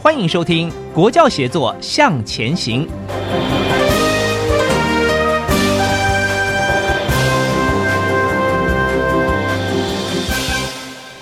[0.00, 2.86] 欢迎收听《国教协作向前行》。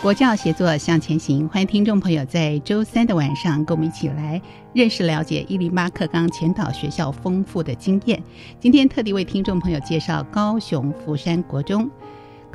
[0.03, 4.41] 国教协作向前行，欢迎听众朋友在周三的晚上跟我们一起来
[4.75, 8.23] 认识了解一零八课纲前导学校丰富的经验。
[8.61, 11.91] 今天特地为听众朋友介绍高雄福山国中。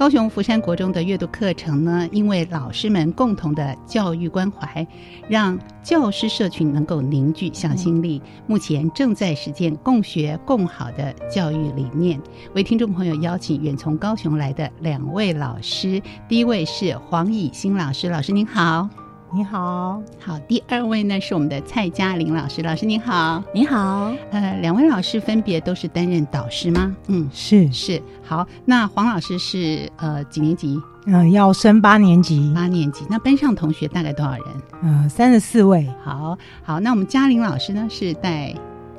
[0.01, 4.87] 高雄福山国中的阅读课程呢，因为老师们共同的教育关怀，
[5.29, 8.19] 让教师社群能够凝聚向心力。
[8.47, 12.19] 目前正在实践共学共好的教育理念。
[12.55, 18.89] 为听众朋友邀请远从高雄来的两位老师，第一位是黄以新老师，老师您好。
[19.33, 20.37] 你好，好。
[20.39, 24.13] 第二位呢是我们的蔡嘉玲老师，老师您好，你好。
[24.29, 26.93] 呃，两位老师分别都是担任导师吗？
[27.07, 28.01] 嗯，是是。
[28.21, 30.77] 好，那黄老师是呃几年级？
[31.05, 32.51] 嗯，要升八年级。
[32.53, 34.43] 八年级，那班上同学大概多少人？
[34.83, 35.87] 嗯，三十四位。
[36.03, 38.53] 好好，那我们嘉玲老师呢是带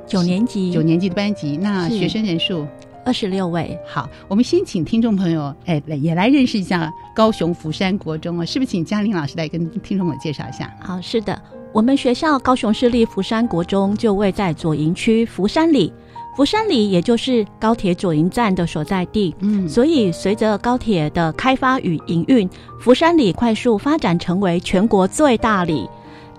[0.07, 2.65] 九年级，九年级的班级，那学生人数？
[3.05, 8.71] 二十六位，好，我们先请听众朋友，哎，来也来认识一下高雄福山国中啊，是不是？
[8.71, 10.73] 请嘉玲老师来跟听众们介绍一下。
[10.79, 11.39] 好，是的，
[11.71, 15.91] 我们学校高雄市立福山国中就位在左营区福山里，
[16.35, 19.35] 福山里也就是高铁左营站的所在地。
[19.39, 22.49] 嗯，所以随着高铁的开发与营运，
[22.79, 25.87] 福山里快速发展成为全国最大里。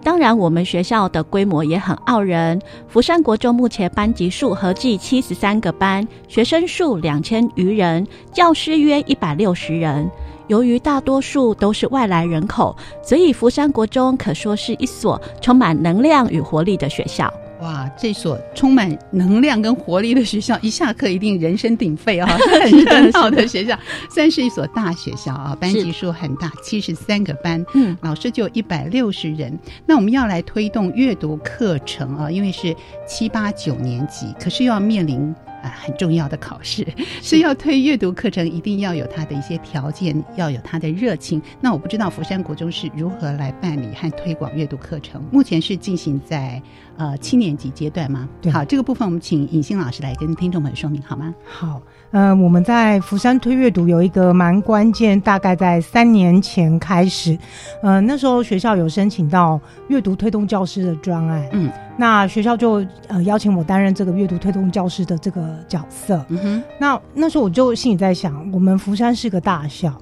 [0.04, 2.60] 当然，我们学校的规模也很傲人。
[2.87, 10.09] 福山国中目前班级数合计七十三个班，学生数两千余人，教师约一百六十人。
[10.48, 17.32] 由于大多数都是外来人口，所以福山国中可说是一所充满能量与活力的学校。
[17.64, 22.28] 哇，这所充满能量跟活力的学校，一下课一定人声鼎沸啊！
[22.62, 23.75] 很热闹的学校，
[24.10, 29.58] 算是一所大学校啊，班级数很大，七十三个班，嗯，老师就一百六十人。
[29.86, 32.76] 那我们要来推动阅读课程啊，因为是
[33.08, 35.34] 七八九年级，可是又要面临。
[35.64, 36.86] 啊，很重要的考试
[37.22, 41.41] 是要推阅读课程，一定要有它的一些条件，要有它的热情。
[41.58, 45.22] 那我不知道福山国中是如何来办理和推广阅读课程？
[45.32, 46.60] 目前是进行在
[46.98, 48.28] 呃七年级阶段吗？
[48.53, 51.34] 好，这个部分我们请尹欣老师来跟听众们说明好吗？
[51.44, 51.80] 好。
[52.10, 57.36] 呃，我们在福山推阅读有一个蛮关键，大概在三年前开始，
[57.82, 69.93] 呃，那时候学校有申请到阅读推动教师的专案，嗯，那学校就呃邀请我担任这个阅读推动教师的这个角色，嗯哼，那那时候我就心里在想，我们福山是个大校，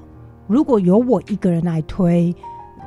[0.46, 2.34] 如果由我一个人来推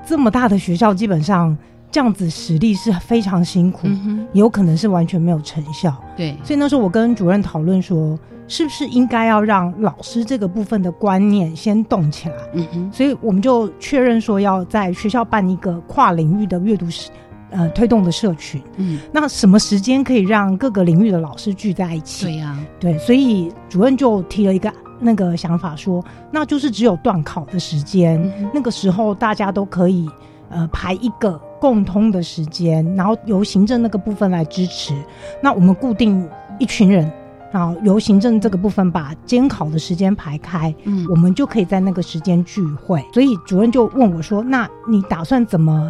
[0.05, 1.57] 这么大的学校，基本上
[1.91, 3.87] 这样子实力是非常辛苦，
[4.33, 8.17] 有可能是完全没有成效，对，所以那时候我跟主任讨论说。
[8.47, 12.35] 是不是应该要让老师这个部分的观念先动起来？
[12.53, 17.11] 嗯哼，所以我们就确认说要在学校办一个跨领域的阅读社，
[17.55, 18.61] 呃，推动的社群。
[18.75, 22.25] 嗯，那什么时间可以让各个领域的老师聚在一起？
[22.25, 24.69] 对呀，对，所以主任就提了一个
[24.99, 28.21] 那个想法，说那就是只有断考的时间，
[28.53, 30.09] 那个时候大家都可以
[30.49, 34.93] 呃排一个共通的时间，然后由行政那个部分来支持。
[35.41, 36.27] 那我们固定
[36.59, 37.09] 一群人。
[37.51, 43.01] 然后由行政这个部分把监考的时间排开，嗯，我们就可以在那个时间聚会。
[43.13, 45.89] 所以主任就问我说：“那你打算怎么，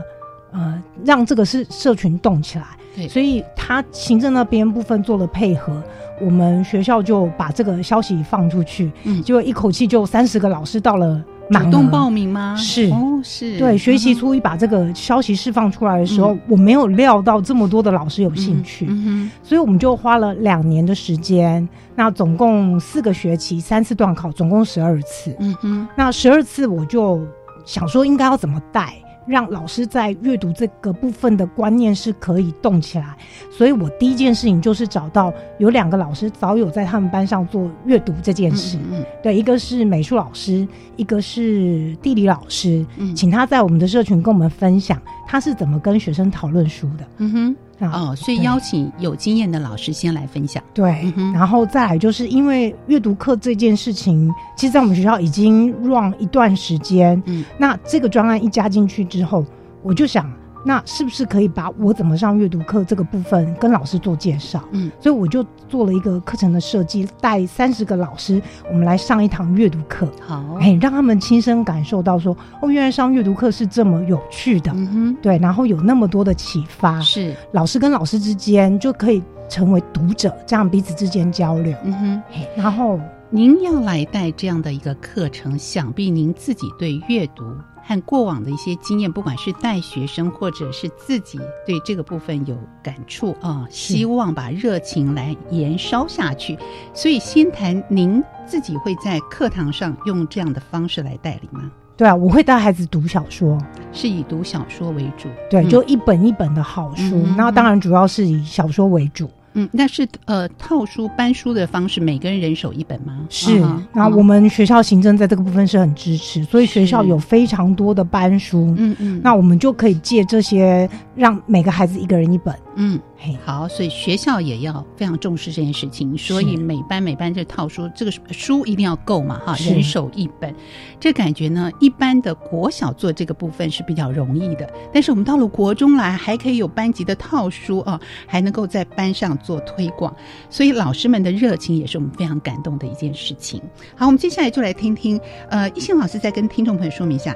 [0.56, 2.66] 呃，让这个是社群动起来？”
[2.96, 5.84] 对，所以他行政那边部分做了配合，
[6.22, 11.22] 我们学校就把这个消息放出去，嗯，结果一口气就三十个老师到了。
[11.52, 12.56] 主动报名吗？
[12.58, 13.78] 是哦，是对。
[13.78, 25.36] 学习初一把这个消息释放出来的时候，我没有料到这么多的老师有兴趣，嗯所以我们就花了两年的时间，那总共四个学期，三次段考，总共十二次。
[25.38, 27.22] 嗯哼，那十二次我就
[27.64, 28.96] 想说应该要怎么带。
[29.28, 33.16] 让老师在阅读这个部分的观念是可以动起来，
[33.52, 38.78] 所以我第一件事情就是找到有两个老师早有在他们班上做阅读这件事。
[38.92, 42.86] 嗯，对，一个是美术老师，一个是地理老师，
[43.16, 47.06] 请他在我们的社群跟我们分享他是怎么跟学生讨论书的。
[47.18, 47.56] 嗯哼。
[47.80, 50.64] 哦，所以邀请有经验的老师先来分享。
[50.74, 57.22] 对，然后再来就是因为阅读课这件事情，其实，在我们学校已经 run 一段时间。
[57.26, 59.46] 嗯，那这个专案一加进去之后，
[59.84, 60.32] 我就想。
[60.68, 64.64] 那是不是可以把我怎么上阅读课这个部分跟老师做介绍？
[64.72, 70.12] 嗯，所以我就做了一个课程的设计，带三十个老师，我们来上一堂阅读课。
[70.20, 74.72] 好，哎，让他们亲身感受到说，哦，原来上阅读课是这么有趣的。
[74.74, 77.00] 嗯哼，对，然后有那么多的启发。
[77.00, 81.78] 是，老师跟老师之间就可以成为读者，这样彼此之间交流。
[81.84, 82.22] 嗯哼，
[82.58, 87.44] 然后您要来带这样的一个课程，想必您自己对阅读。
[87.88, 96.58] 和过往的一些经验，不管是带学生或者是自己对这个部分有感触啊，希望把热情来延烧下去。
[96.94, 101.72] 所以，先谈您自己会在课堂上用这样的方式来带领吗？
[101.96, 103.58] 对啊，我会带孩子读小说，
[103.94, 105.30] 是以读小说为主。
[105.50, 109.26] 对，就一本一本的好书，那当然主要是以小说为主。
[109.28, 109.32] 嗯，
[109.72, 113.26] 那是呃套书搬书的方式，每个人人手一本吗？
[113.30, 113.62] 是。
[113.94, 118.74] 那我们学校行政在这个部分是很支持，所以学校有非常多的搬书。
[118.78, 119.22] 嗯嗯。
[119.24, 122.54] 那我们就可以借这些，让每个孩子一个人一本。
[122.76, 123.00] 嗯。
[123.44, 130.54] 好，所以学校也要非常重视这件事情，所以每班每班这套书，这个书一定要够嘛，哈，人手一本。
[131.00, 140.16] 这感觉呢，一般的国小做这个部分是比较容易的，但是我们到了国中来，还可以有班级的套书啊，还能够在班上做推广，
[140.50, 143.60] 所以老师们的热情也是我们非常感动的一件事情。
[143.96, 145.20] 好，我们接下来就来听听，
[145.50, 147.36] 呃，一心老师再跟听众朋友说明一下。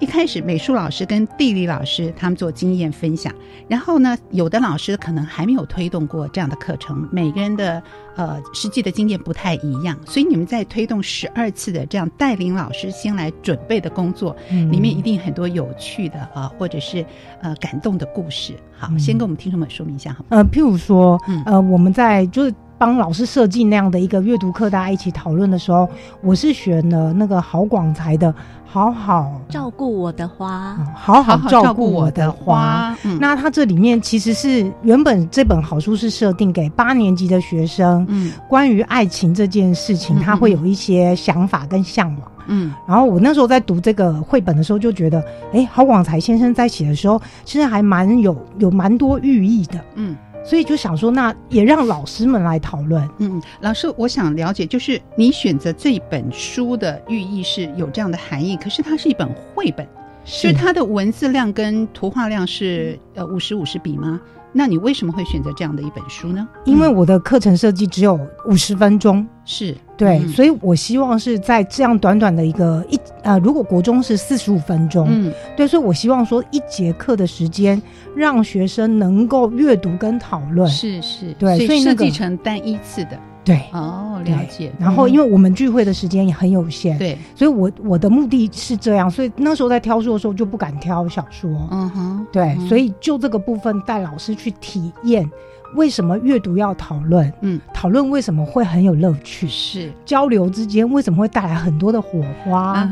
[0.00, 3.32] 一开始，美术老师跟地理老师他们做经验分享，
[3.68, 7.82] 然后呢，有的老师可能还没有推动过这样的课程，每个人的
[8.16, 17.04] 呃实际的经验不太一样，所以你们在推动十二次的这样带领老师先来准备的工作，里面一定很多有趣的啊，或者是
[17.42, 18.54] 呃感动的故事。
[18.78, 20.26] 好，先跟我们听众们说明一下好吗？
[20.30, 25.86] 呃，譬如说，呃，我们在就是帮老师设计那样的一个阅读课，大家一起讨论的时候，
[26.22, 28.34] 我是选了那个郝广才的。
[28.72, 32.96] 好好照顾我的花，好好照顾我的花。
[33.18, 42.72] 那它这里面其实是原本这本好书是设定给八年级的学生，嗯，关于爱情这件事情，他会有一些想法跟向往，嗯。
[42.86, 45.20] 然后我那时候在读这个绘本的时候，就觉得，
[45.52, 50.16] 哎，郝广才先生在写的时候，其实还蛮有有蛮多寓意的，嗯。
[50.42, 53.08] 所以就想说，那也让老师们来讨论。
[53.18, 59.86] 嗯，老师，我想了解，就是你选择这本书的寓意是有这样的含义，可是它是一本绘本，
[60.24, 64.20] 是它的文字量跟图画量是呃五十五十比吗？
[64.52, 66.46] 那你为什么会选择这样的一本书呢？
[66.64, 69.76] 因为我的课程设计只有五十分钟，是。
[69.96, 77.80] 对，所以我希望是在这样短短的一个一呃，如果国中是四十五分钟，嗯，对，所以我希望说一节课的时间
[78.16, 83.20] 让学生能够阅读跟讨论，是是，对，所以设计成单一次的。
[83.44, 83.60] 对。
[83.72, 84.72] 哦，了解。
[84.78, 95.30] 然后，因为我们聚会的时间也很有限，对，所以我我的目的是这样，所以那时候在挑书的时候就不敢挑小说，嗯哼，对，所以就这个部分带老师去体验。
[95.74, 97.32] 为什么阅读要讨论？
[97.42, 99.48] 嗯，讨论为什么会很有乐趣？
[99.48, 102.88] 是交流之间为什么会带来很多的火花？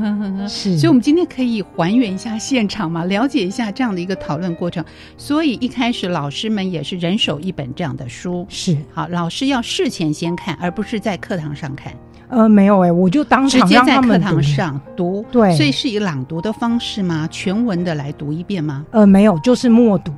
[0.49, 4.85] 是，所以我们今天可以还原一下现场嘛，了解一下这样的一个讨论过程。
[5.17, 11.93] 所以一开始老师们也是人手一本这样的书，是好，老师要事前先看，而不是在课堂上看。
[12.29, 17.27] 呃，没有哎，我就当直接在课堂上读，对，所以是以朗读的方式吗？
[17.31, 18.85] 全文的来读一遍吗？
[18.91, 20.13] 呃，没有，就是默读。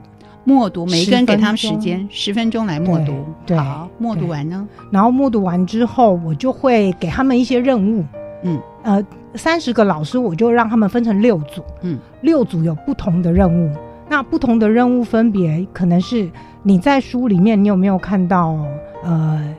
[0.45, 3.55] 默读，每一个人给他们时间十分钟来默读。
[3.55, 8.05] 好，默读完呢，然后默读完之后，我就会给他们一些任务。
[8.43, 9.05] 嗯，呃，
[9.35, 11.63] 三十个老师，我就让他们分成六组。
[11.83, 13.71] 嗯，六组有不同的任务。
[14.09, 16.29] 那不同的任务分别可能是
[16.63, 18.57] 你在书里面，你有没有看到？
[19.05, 19.55] 呃，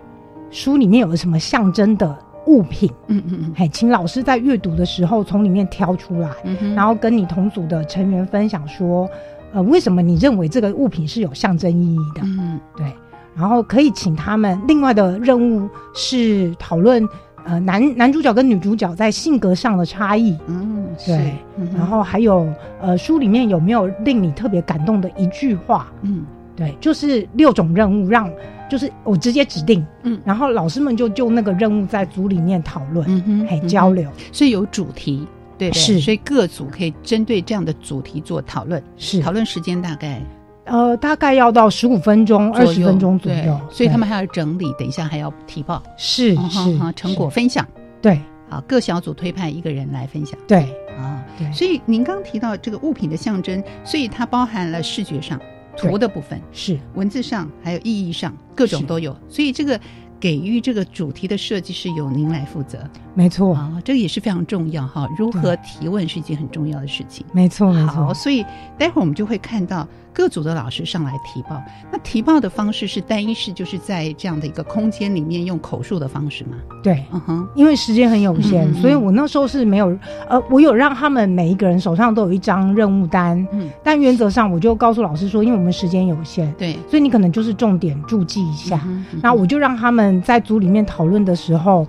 [0.50, 2.92] 书里面有什么象征的物品？
[3.08, 6.30] 嗯嗯嗯，嘿，请老师在阅读的时候从里面挑出来，
[6.76, 9.08] 然后跟你同组的成员分享说。
[9.53, 12.22] 呃，为什么你认为这个物品是有象征意义的？
[12.24, 12.86] 嗯，对。
[13.34, 17.03] 然然后可以请他们另外的任务是讨论
[17.43, 21.34] 呃男男主角跟女主角在性格上的差异，嗯，对，
[21.75, 22.48] 然后还有
[22.79, 25.91] 呃书里面有没有令你特别感动的一句话？
[26.03, 26.24] 嗯，
[26.55, 28.31] 对，就是六种任务，让
[28.70, 35.27] 就是我直接指定，嗯，然后老师们就就那个任务在组里面讨论，嗯哼，还交流，所以有主题，
[35.70, 40.20] 对，是，所以各组可以针对这样的主题做讨论，是，讨论时间大概。
[40.65, 46.60] 呃，大概要到十五分钟、二十分钟左右，所以他们还要整理，等一下还要提报，是是
[46.96, 47.68] 成果分享，
[48.01, 50.62] 对，好，各小组推派一个人来分享，对。
[50.98, 55.39] 啊，对，所以您刚提到这个物品的象征，所以它包含了视觉上
[55.77, 56.80] 图的部分，是。
[56.96, 59.80] 文字上还有意义上各种都有，所以这个。
[60.22, 65.10] 给予这个主题的设计是由您来负责，没错啊，这个也是非常重要哈。
[65.18, 68.13] 如何提问是一件很重要的事情，没错没错。
[68.13, 68.46] 所以
[68.78, 69.86] 待会儿我们就会看到
[70.22, 71.60] 各组的老师上来提报。
[71.92, 76.58] 那提报的方式是单一式，就是在这样的一个空间里面用口述的方式吗？
[76.84, 79.98] 对，嗯哼，因为时间很有限，所以我那时候是没有，
[80.30, 88.80] 呃，我有让他们每一个人手上都有一张任务单，嗯，但原则上我就告诉老师说，因为我们时间有限，对，所以你可能就是重点注记一下，
[89.24, 90.22] 那我就让他们。
[90.22, 91.88] 在组里面讨论的时候，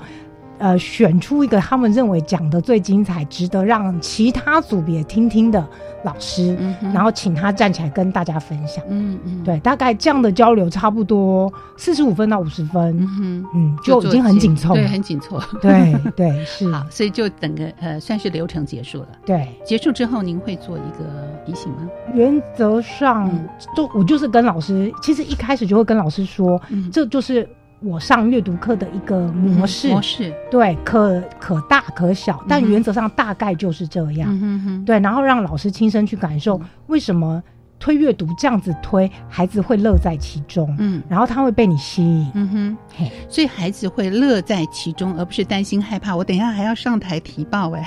[0.63, 5.67] 呃，选出一个他们认为讲的最精彩、值得让其他组别听听的
[6.05, 6.57] 老师，
[6.95, 8.85] 然后请他站起来跟大家分享。
[8.89, 12.97] 嗯嗯，对，大概这样的交流差不多四十五分到五十分。
[13.21, 15.41] 嗯嗯，就已经很紧凑，对，很紧凑。
[15.61, 16.71] 对对是。
[16.71, 19.09] 好，所以就整个呃，算是流程结束了。
[19.27, 21.05] 对，结束之后您会做一个
[21.45, 21.89] 提醒吗？
[22.15, 23.29] 原则上，
[23.77, 26.61] 就我就是跟老师，其实一开始就会跟老师说，
[26.93, 27.49] 这就是。
[27.83, 34.85] 我上阅读课的一个模式，模式对，可可大可小，但原则上大概就是这样。
[34.85, 37.43] 对，然后让老师亲身去感受为什么。
[37.83, 46.15] 推阅读这样子推，孩子会乐在其中，嗯，然后他会被你吸引，嗯哼，嘿，所以孩子会乐在其中，而不是担心害怕。
[46.15, 47.85] 我等一下还要上台提报，哎，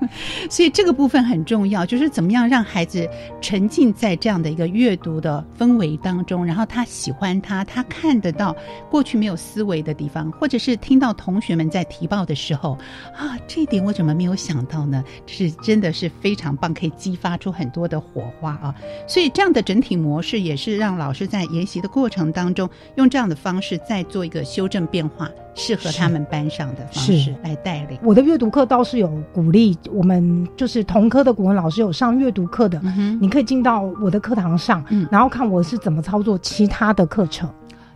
[0.48, 3.06] 所以这个部分很重要，就是怎么样让孩子
[3.42, 8.56] 沉浸在这样的一个阅读的氛围当中，然后他喜欢他，他看得到
[8.90, 12.78] 过去没有思维的地方，或者是听到同学们在提报的时候，
[13.14, 15.04] 啊，这一点我怎么没有想到呢？
[15.26, 18.74] 是真的是非常棒，可以激发出很多的火花啊，
[19.06, 19.30] 所以。
[19.34, 27.98] 这样的整体模式也是让老师在研习的过程当中，用这样的方式再做一个修正变化，适合他们班上的方式来带领。
[28.04, 32.80] 我的阅读课倒是有鼓励我们，就是同科的古文老师有上阅读课的，
[33.20, 37.50] 你可以进到我的课堂上，然后看我是怎么操作其他的课程。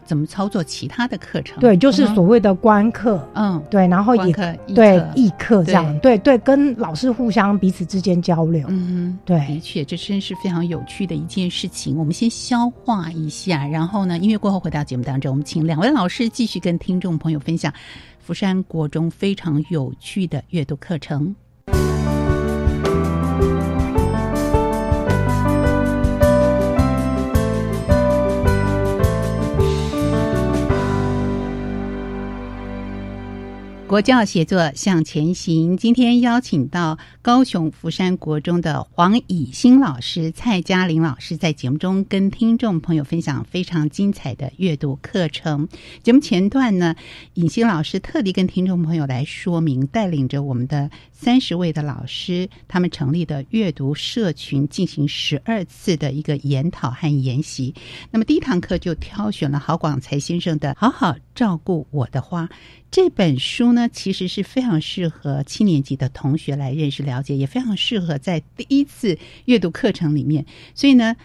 [0.08, 1.60] 怎么操作其他的课程？
[1.60, 4.32] 对，就是所谓的观课，嗯，对，然后也
[4.74, 11.98] 对义课这样，对对，跟老师互相彼此之间交流，嗯，对，的确，这真是非常有趣的一件事情。
[11.98, 17.70] 我们先消化一下，然后呢，音乐过后回到节目当中，我们请两位老师继续跟听众朋友分享
[18.18, 21.36] 福山国中非常有趣的阅读课程。
[33.88, 35.74] 国教写作向前行。
[35.74, 45.68] 今天邀请到高雄福山国中的黄以新老师、蔡嘉玲老师，在节目中跟听众朋友分享非常精彩的阅读课程。
[46.02, 46.96] 节目前段呢，
[47.34, 57.74] 尹欣老师特地跟听众朋友来说明，带领着我们的三十位的老师，他们成立的阅读社群，进行十二次的一个研讨和研习。
[58.10, 62.44] 那么第一堂课就挑选了郝广才先生的《好好照顾我的花》。
[62.90, 70.44] 这本书呢，其实是非常适合七年级的同学来认识了解，也非常适合在第一次阅读课程里面。
[70.74, 71.16] 所以呢。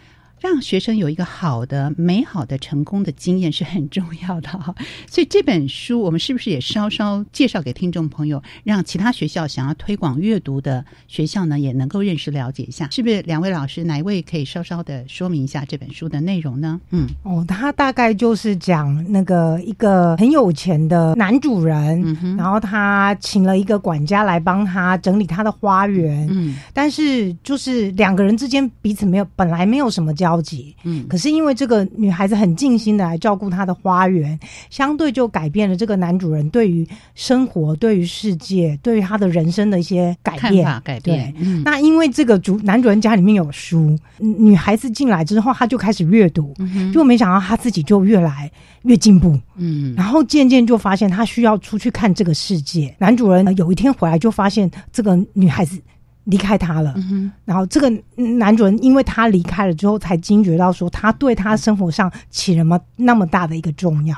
[0.43, 4.75] 让学生有一个好的、美好的、成功的经验是很重要的哈。
[5.09, 12.89] 所以这本书，我们是不是也稍稍介绍给听众朋友，让其他学校想要推广阅读的学校呢，也能够认识了解一下？
[12.91, 16.77] 是不是两位老师哪一位可以稍稍的说明一下这本书的内容呢？
[16.89, 30.32] 嗯，哦，他大概就是讲那个一个很有钱的男主人，然后他请了一个管家来帮他整理他的花园，嗯，但是就是两个人之间彼此没有本来没有什么交。
[30.35, 40.81] 着急，嗯，可是因为这个女孩子很尽心的来照顾她的花园，相对就改变了这个男主人对于生活、对于世界、对于他的人生的一些改变。
[40.83, 41.33] 改变。
[41.63, 46.53] 那因为这个主男主人家里面有书，女孩子进来之后，他就开始阅读，
[46.93, 48.51] 就没想到他自己就越来
[48.83, 52.93] 越进步，嗯，然后渐渐就发现他需要出去看这个世界。
[52.97, 55.79] 男主人有一天回来就发现这个女孩子。
[56.25, 56.95] 离开他了。
[57.45, 57.91] 然后这个
[58.37, 64.15] 男主人因为他离开了之后，才惊觉到说他对他生活上起了么那么大的一个重要。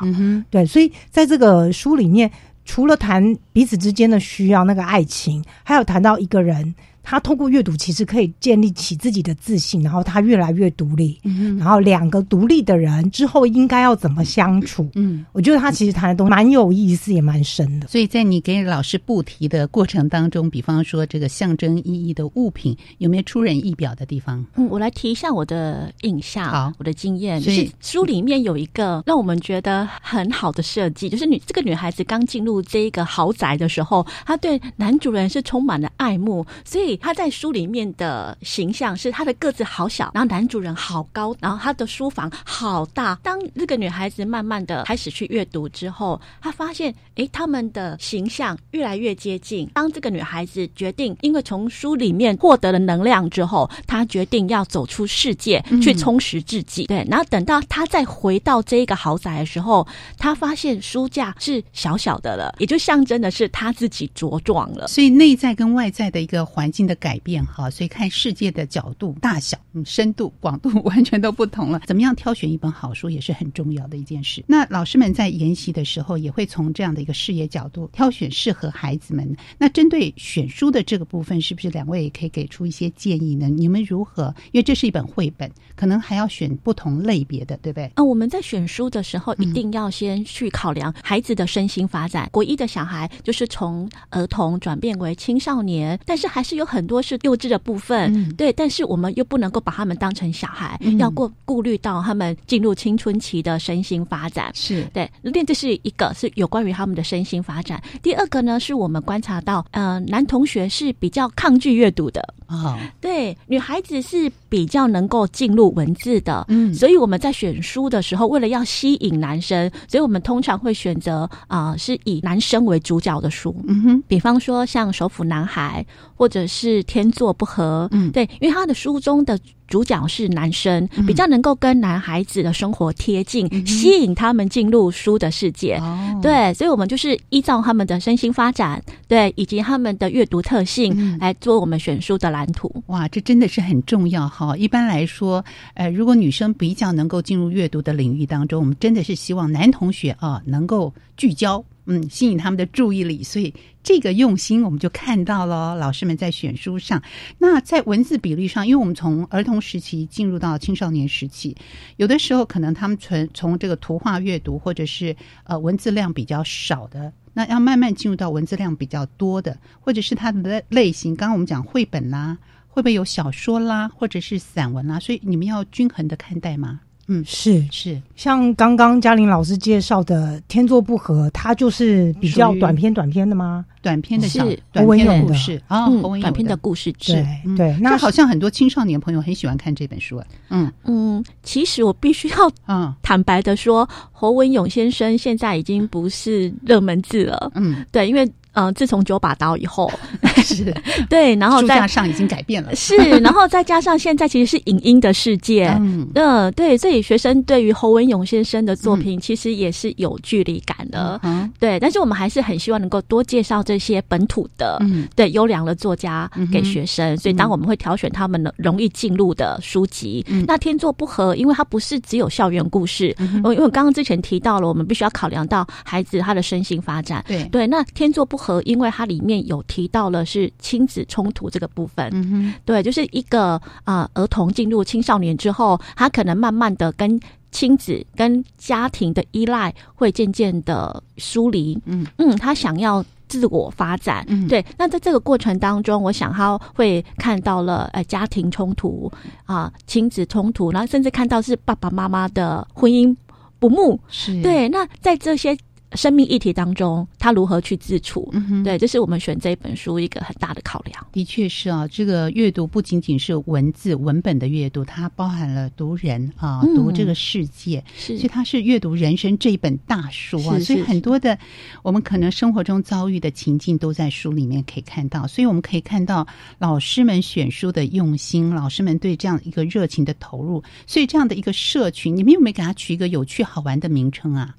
[0.50, 2.30] 对，所以在这个书里面，
[2.64, 6.76] 除了谈彼此之间的需要，那个爱情，还有谈到一个人。
[7.06, 11.18] 他通过阅读，其实可以建立起自己的自信，然后他越来越独立。
[11.24, 14.90] 嗯，然后两个独立的人之后应该要怎么相处？
[14.96, 17.88] 嗯，我觉得他其实谈的都蛮有意思，也蛮深的。
[17.88, 24.44] 所以在你给老师布题的过程当中，比方说这个象征意义的物品，有没有出人意表的地方？
[24.56, 36.95] 嗯，我来提一下我的印象，好，我的经验，就是书里面有一个让我们觉得很好的设计，就是女这个女孩子刚进入这一个豪宅的时候，她对男主人是充满了爱慕，所以。
[36.98, 43.20] 他在书里面的形象是他的个子好小，然后男主人好高，然后他的书房好大。
[43.24, 49.70] 当这个女孩子慢慢的开始去阅读之后，她发现，哎，他们的形象越来越接近。
[49.74, 56.86] 当这个女孩子决定，因为从书里面获得了能量之后，她决定要走出世界去充实自己。
[56.86, 59.86] 对，然后等到她再回到这一个豪宅的时候，
[60.18, 64.88] 她发现书架是小小的了，也就象征的是她自己茁壮了。
[64.88, 66.85] 所以内在跟外在的一个环境。
[66.86, 71.82] 的改变哈，所以看世界的角度、大小、嗯、深度、 广度完全都不同了。
[71.86, 74.44] 怎么样挑选一本好书也是很重要的一件事。
[74.48, 79.36] 那老师们在研习的时候，也会从这样的一个视野角度挑选适合孩子们。
[79.58, 83.50] 那针对选书的这个部分，是不是两位也可以给出一些建议呢？
[83.50, 84.34] 你们如何？
[84.52, 87.92] 因为这是一本绘本，可能还要选不同类别的，对不对？
[87.96, 92.30] 啊，我们在选书的时候，一定要先去考量孩子的身心发展。
[92.32, 96.75] 国一的小孩就是从儿童转变为青少年，但是还是有很。
[96.76, 104.84] 很多是幼稚的部分，对，但是我们又不能够把他们当成小孩，要过顾虑到他们进入青春期的身心发展，是。
[104.94, 105.10] 对。
[105.22, 107.82] 另这是一个是有关于他们的身心发展。
[108.04, 112.22] 第二个呢，是我们观察到，呃，男同学是比较抗拒阅读的。
[112.48, 125.84] 啊，对，女孩子是比较能够进入文字的，嗯，所以我们在选书的时候，为了要吸引男生，所以我们通常会选择啊，是以男生为主角的书，嗯哼，比方说像《首府男孩》
[126.16, 126.55] 或者是。
[126.56, 135.82] 是天作不合，嗯，对，因为他的书中的主角是男生，比较能够跟男孩子的生活贴近，吸引他们进入书的世界。
[136.22, 142.72] 对，所以我们就是依照他们的身心发展，对，以及他们的阅读特性来做我们选书的蓝图。
[142.88, 144.56] 哇，这真的是很重要哈！
[144.56, 151.64] 一般来说，呃，如果女生比较能够进入阅读的领域当中，我们真的是希望男同学啊能够聚焦。
[151.88, 155.76] 嗯，吸引他们的注意力，所以这个用心我们就看到了。
[155.76, 157.02] 老师们在选书上，
[157.38, 161.56] 那在文字比例上，因为我们从儿童时期进入到青少年时期，
[161.98, 171.16] 有的时候可能他们从从这个图画阅读，或者是呃文字量比较少的，那要慢慢进入到文字量比较多的，或者是它的类型。
[171.16, 175.00] 刚刚我们讲绘本啦，会不会有小说啦，或者是散文啦？
[175.00, 176.82] 所以你们要均衡的看待吗？
[177.08, 177.64] 嗯，是。
[177.72, 183.64] 是，像刚刚嘉玲老师介绍的《天作不合》，它就是比较短篇短篇的吗？
[183.82, 185.62] 短篇的小短篇的故事。
[185.68, 185.88] 啊，
[186.20, 190.22] 短篇的故事对对，那好像很多青少年朋友很喜欢看这本书。
[190.50, 190.72] 嗯。
[190.86, 197.52] 嗯，其实我必须要嗯坦白的说，侯文勇先生现在已经不是热门字了。
[197.56, 198.30] 嗯，对，因为。
[198.56, 199.92] 嗯，自从九把刀以后，
[200.44, 200.74] 是
[201.10, 205.68] 对，然后再加上已经改变了，是，然后再加上现在其实是影音的世界，
[206.14, 228.45] 嗯，对，所以学生对于侯文勇先生的作品其实也是有距离感的，嗯，对，但是我们还是很希望能够多介绍这些本土的，嗯，对，优良的作家给学生，所以当我们会挑选他们的容易进入的书籍，那天作不合，因为它不是只有校园故事，因为我刚刚之前提到了，我们必须要考量到孩子他的身心发展，对对，那天作不合。
[228.46, 237.20] 和，因为它里面有提到了是亲子冲突这个部分，嗯哼，对，就是一个啊，儿童进入青少年之后，他可能慢慢的跟
[237.52, 242.06] 亲子、跟家庭的依赖会渐渐的疏离，嗯。
[242.18, 249.12] 嗯，他想要自我发展，嗯，对，那在这个过程当中，我想他会看到了呃家庭冲突
[249.46, 253.16] 啊，亲子冲突，然后甚至看到是爸爸妈妈的婚姻
[253.58, 254.40] 不睦，是。
[254.44, 255.58] 对，那在这些。
[255.94, 258.34] 生命议题当中，他如何去自处？
[258.64, 261.08] 对，这是我们选这一本书一个很大的考量。
[261.12, 270.60] 的确是啊，这个阅读不仅仅是文字文本的阅读，它包含了读人啊，读这个世界，所以它是阅读人生这一本大书啊。
[270.60, 271.38] 所以很多的
[271.82, 275.26] 我们可能生活中遭遇的情境都在书里面可以看到。
[275.28, 280.62] 所以我们可以看到老师们选书的用心，老师们对这样一个热情的投入。
[280.86, 284.56] 所以这样的一个社群，你们有没有给他取一个有趣好玩的名称啊？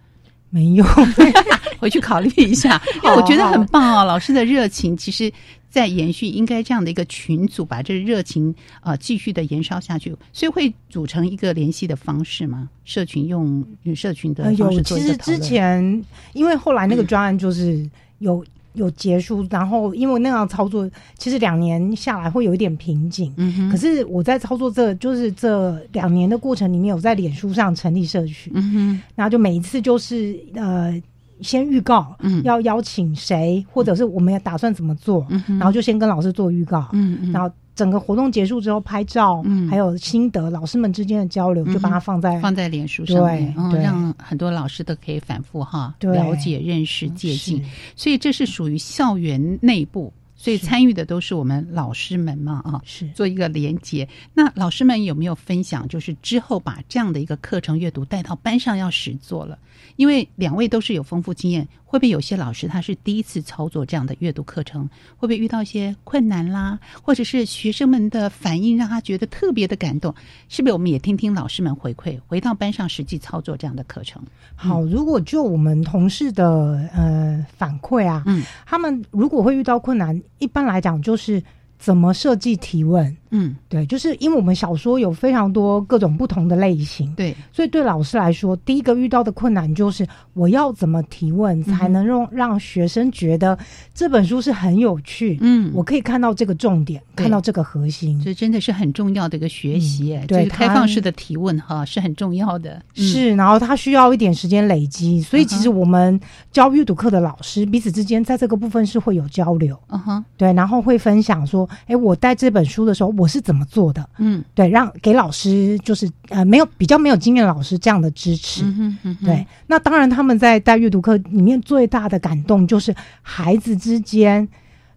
[0.51, 0.85] 没有，
[1.79, 2.81] 回去考虑一下。
[3.03, 5.31] 因为我觉得很棒哦，老师的热情其实
[5.69, 12.69] 在延续，应该这样的一个群组把这热情呃继续的延烧下去，所以会组成一个联系的方式吗？
[12.85, 17.89] 社群用社群的方式做其实之前因为后来那个专案就是
[18.21, 18.45] 有
[18.77, 23.35] 有结束，然后因为那样操作，其实两年下来会有一点瓶颈。
[23.37, 28.53] 嗯可是我在操作这就是这两年的过程里面，有在脸书上成立社群。
[28.55, 29.03] 嗯哼。
[29.15, 31.03] 然后就每一次就是呃。
[31.41, 47.63] 先预告，嗯，要邀请谁，或者是我们要打算怎么做，嗯，然后就先跟老师做预告，嗯嗯，然后整个活动结束之后拍照，嗯，还有心得，老师们之间的交流，就把它放在放在脸书上面，对，让很多老师都可以反复哈了解、认识、借鉴，
[47.95, 50.13] 所以这是属于校园内部。
[50.47, 54.09] 所以参与的都是我们老师们嘛，啊，是做一个连接。
[54.33, 59.59] 那老师们有没有分享，就是之后把这样的一个课程阅读带到班上要实做了？
[59.97, 64.87] 因为两位都是有丰富经验，会不会有些老师他是第一次操作这样的阅读课程？
[65.17, 66.79] 会不会遇到一些困难啦？
[67.01, 70.13] 或者是学生们的反应让他觉得特别的感动？
[70.49, 74.21] 是不是我们也听听老师们回馈，回到班上实际操作这样的课程？
[74.57, 80.21] 好，如果就我们同事的呃反馈啊，嗯，他们如果会遇到困难。
[80.39, 81.43] 一般来讲，就是
[81.79, 83.17] 怎么设计提问。
[83.31, 93.59] 嗯，对，就是因为我们小说有非常多各种不同的类型，对，所以对老师来说，第一个遇到的困难就是我要怎么提问才能让让学生觉得
[93.95, 106.19] 这本书是很有趣，嗯，我可以看到这个重点，看到这个核心，这真的是很重要的一个学习，对，开放式的提问哈是很重要的，是，然后他需要一点时间累积，所以其实我们
[106.53, 113.27] 教阅读课的老师彼此之间在这个部分是会有交流，嗯哼，对，然后会分享说，哎，我带这本书的时候我。
[113.29, 114.09] 是怎么做的？
[114.19, 118.63] 嗯，对，让给老师就是呃没有比较没有经验的老师这样的支持。
[118.65, 124.49] 嗯嗯对，那当然他们在带阅读课里面最大的感动就是孩子之间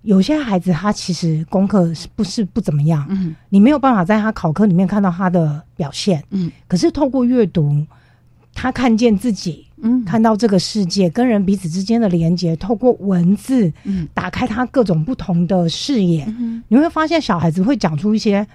[0.03, 3.05] 有些孩子他其实功课是不是不怎么样？
[3.09, 6.23] 嗯，你没有办法在他考科里面看到他的表现。
[6.29, 7.85] 嗯，可是透过阅读，
[8.53, 16.25] 他看见自己，嗯，看到这个世界跟人彼此之间的连接，透过文字，嗯，打开他各种不同的视野。
[16.39, 18.45] 嗯，你会发现小孩子会讲出一些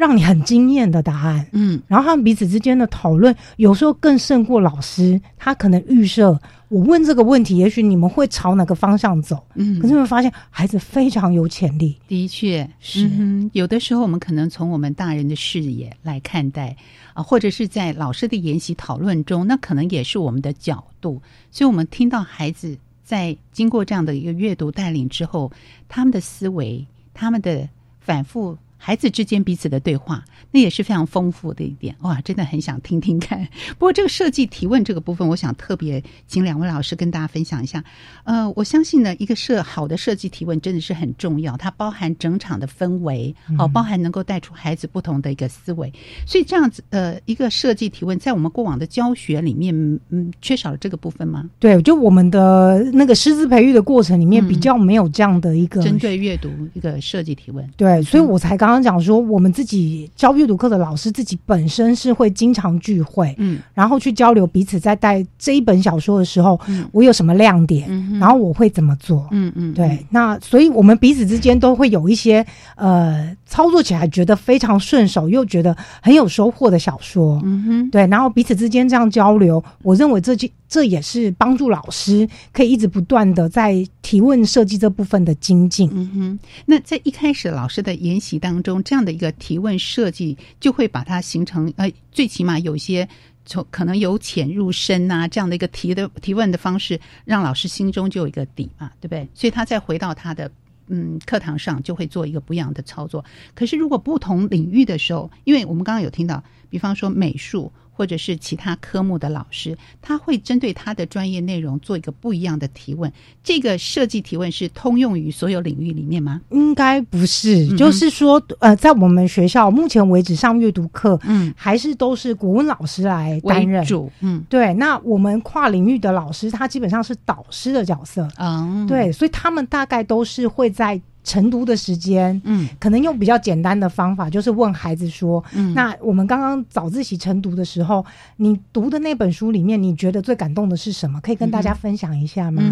[0.00, 1.46] 让你很惊艳的答案。
[1.52, 5.20] 嗯，然后他们彼此之间的讨论，有时候更胜过老师。
[5.36, 9.44] 他可能预设我问这个问题，也许你们会朝哪个方向走。
[9.56, 11.94] 嗯，可是你会发现孩子非常有潜力。
[12.08, 13.10] 的确是，
[13.52, 16.74] 有的时候我们可能从我们大人的视野来看待。
[17.12, 21.20] 啊，或者是在老师的研习讨论中，那可能也是我们的角度。
[21.50, 25.50] 所以，我们听到孩子在经过这样的一个阅读带领之后，
[25.88, 27.68] 他们的思维，他们的
[28.00, 28.56] 反复。
[28.82, 32.18] 孩子之间彼此的对话，那也是非常丰富的一点哇！
[32.22, 33.46] 真的很想听听看。
[33.78, 37.84] 不过这个设计提问这个部分，我想特别请两位老师跟大家分享一下。
[38.24, 45.92] 呃，我相信呢，一个设好的设计提问真的是很重要，它包含整场的氛围，好，包含能够带出孩子不同的一个思维。
[46.26, 49.74] 所以这样子呃，一个设计提问，在我们过往的教学里面，
[50.08, 51.44] 嗯，缺少了这个部分吗？
[51.58, 57.68] 对，就我们的那个师资培育的过程里面，比较没有这样的一个针对阅读一个设计提问。
[57.76, 58.69] 对，所以我才刚。
[58.70, 66.58] 刚刚讲说，我们自己教阅读课的老师自己本身是会经常聚会，嗯，然后去交流彼此在带这一本小说的时候，
[66.92, 67.88] 我有什么亮点，
[68.20, 88.62] 然后我会怎么做，嗯嗯，对，那所以我们彼此之间都会有一些呃操作起来觉得非常顺手，又觉得很有收获的小说，嗯哼，对，然后彼此之间这样交流，我认为这就这也是帮助老师可以一直不断的在提问设计这部分的精进，嗯哼，那在一开始老师的研习当。
[88.62, 93.08] 中这样的一个提问设计，就会把它形成呃，最起码有些
[93.46, 99.26] 从可能由浅入深呐，这样的一个提的提问的方式，让老师心中就有一个底嘛，对不对？
[99.34, 100.50] 所以他再回到他的
[100.88, 103.24] 嗯课堂上，就会做一个不一样的操作。
[103.54, 107.72] 可是如果不同领域的时候，因为我们刚刚有听到，比方说美术。
[108.00, 113.12] 或者是其他科目的老师，他会针对他的专业内容做一个不一样的提问。
[113.44, 116.40] 这个设计提问是通用于所有领域里面吗？
[116.48, 124.72] 应该不是，就是说，呃，在我们学校目前为止上阅读课，嗯，还是都是国文老师来担任主，嗯，对。
[124.72, 130.98] 那我们跨领域的老师，他基本上是导师的角色，嗯，对，所以他们大概都是会在。
[131.22, 138.04] 晨读的时间，嗯，可能用比较简单的方法，就是问孩子说，嗯，那我们刚刚早自习晨读的时候，
[138.36, 141.20] 你读的那本书里面，你觉得最感动的是什么？
[141.20, 142.62] 可以跟大家分享一下吗？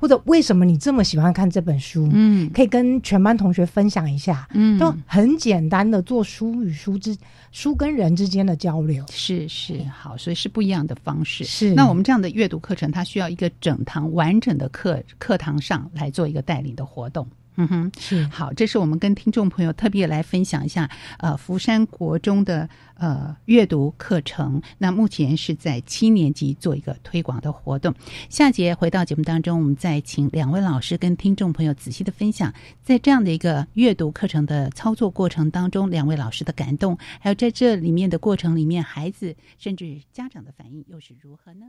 [0.00, 2.08] 或者为什么你这么喜欢看这本书？
[2.12, 4.48] 嗯，可以跟全班同学分享一下。
[4.52, 7.16] 嗯，都很简单的做书与书之
[7.50, 9.04] 书跟人之间的交流。
[9.10, 11.44] 是是好，所以是不一样的方式。
[11.44, 17.26] 是那我们这样的阅读课程，它需要一个整堂完整的课课堂上来做一个带领的活动。
[17.56, 24.60] 嗯哼，是好，这是我们跟听众朋友特别来分享一下，呃，福山国中的呃阅读课程。
[24.78, 27.94] 那目前是在七年级做一个推广的活动。
[28.28, 41.66] 下节回到节目当中，我们再请两位老师跟听众朋友仔细的分享，在这样的一个阅读课程的操作过程当中，两位老师的感动，还有在这里面的过程里面，孩子甚至家长的反应又是如何呢？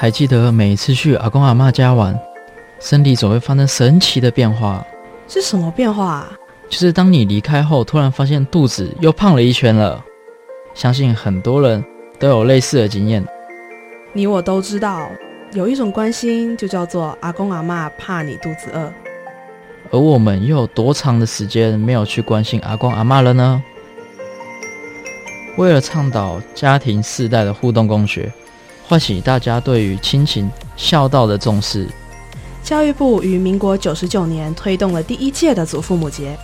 [0.00, 2.18] 还记得每一次去阿公阿妈家玩，
[2.78, 4.82] 身体总会发生神奇的变化。
[5.28, 6.26] 是什么变化？
[6.70, 10.02] 就是当你离开后，突然发现肚子又胖了一圈了。
[10.72, 11.84] 相信很多人
[12.18, 13.22] 都有类似的经验。
[14.14, 15.10] 你我都知道，
[15.52, 18.90] 有一种关心就叫做阿公阿妈怕你肚子饿。
[19.90, 23.62] 而我们又有多长的时间没有去关心阿公阿妈了呢？
[25.58, 28.32] 为了倡导家庭世代的互动共学。
[28.90, 31.86] 唤起大家对于亲情孝道的重视。
[32.64, 36.36] 教育部于民国九十九年推动了第一届的祖父母节，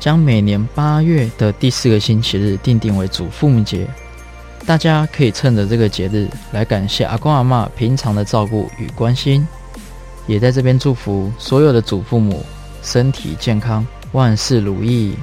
[0.00, 3.86] 将每年八月的第四个星期日定定为祖父母节。
[4.64, 9.46] 大家可以趁着这个节日来感谢阿公阿妈平常的照顾与关心，
[10.26, 12.42] 也在这边祝福所有的祖父母
[12.82, 15.14] 身体健康，万事如意。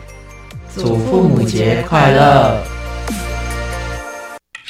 [0.69, 2.82] 祖父母节快乐！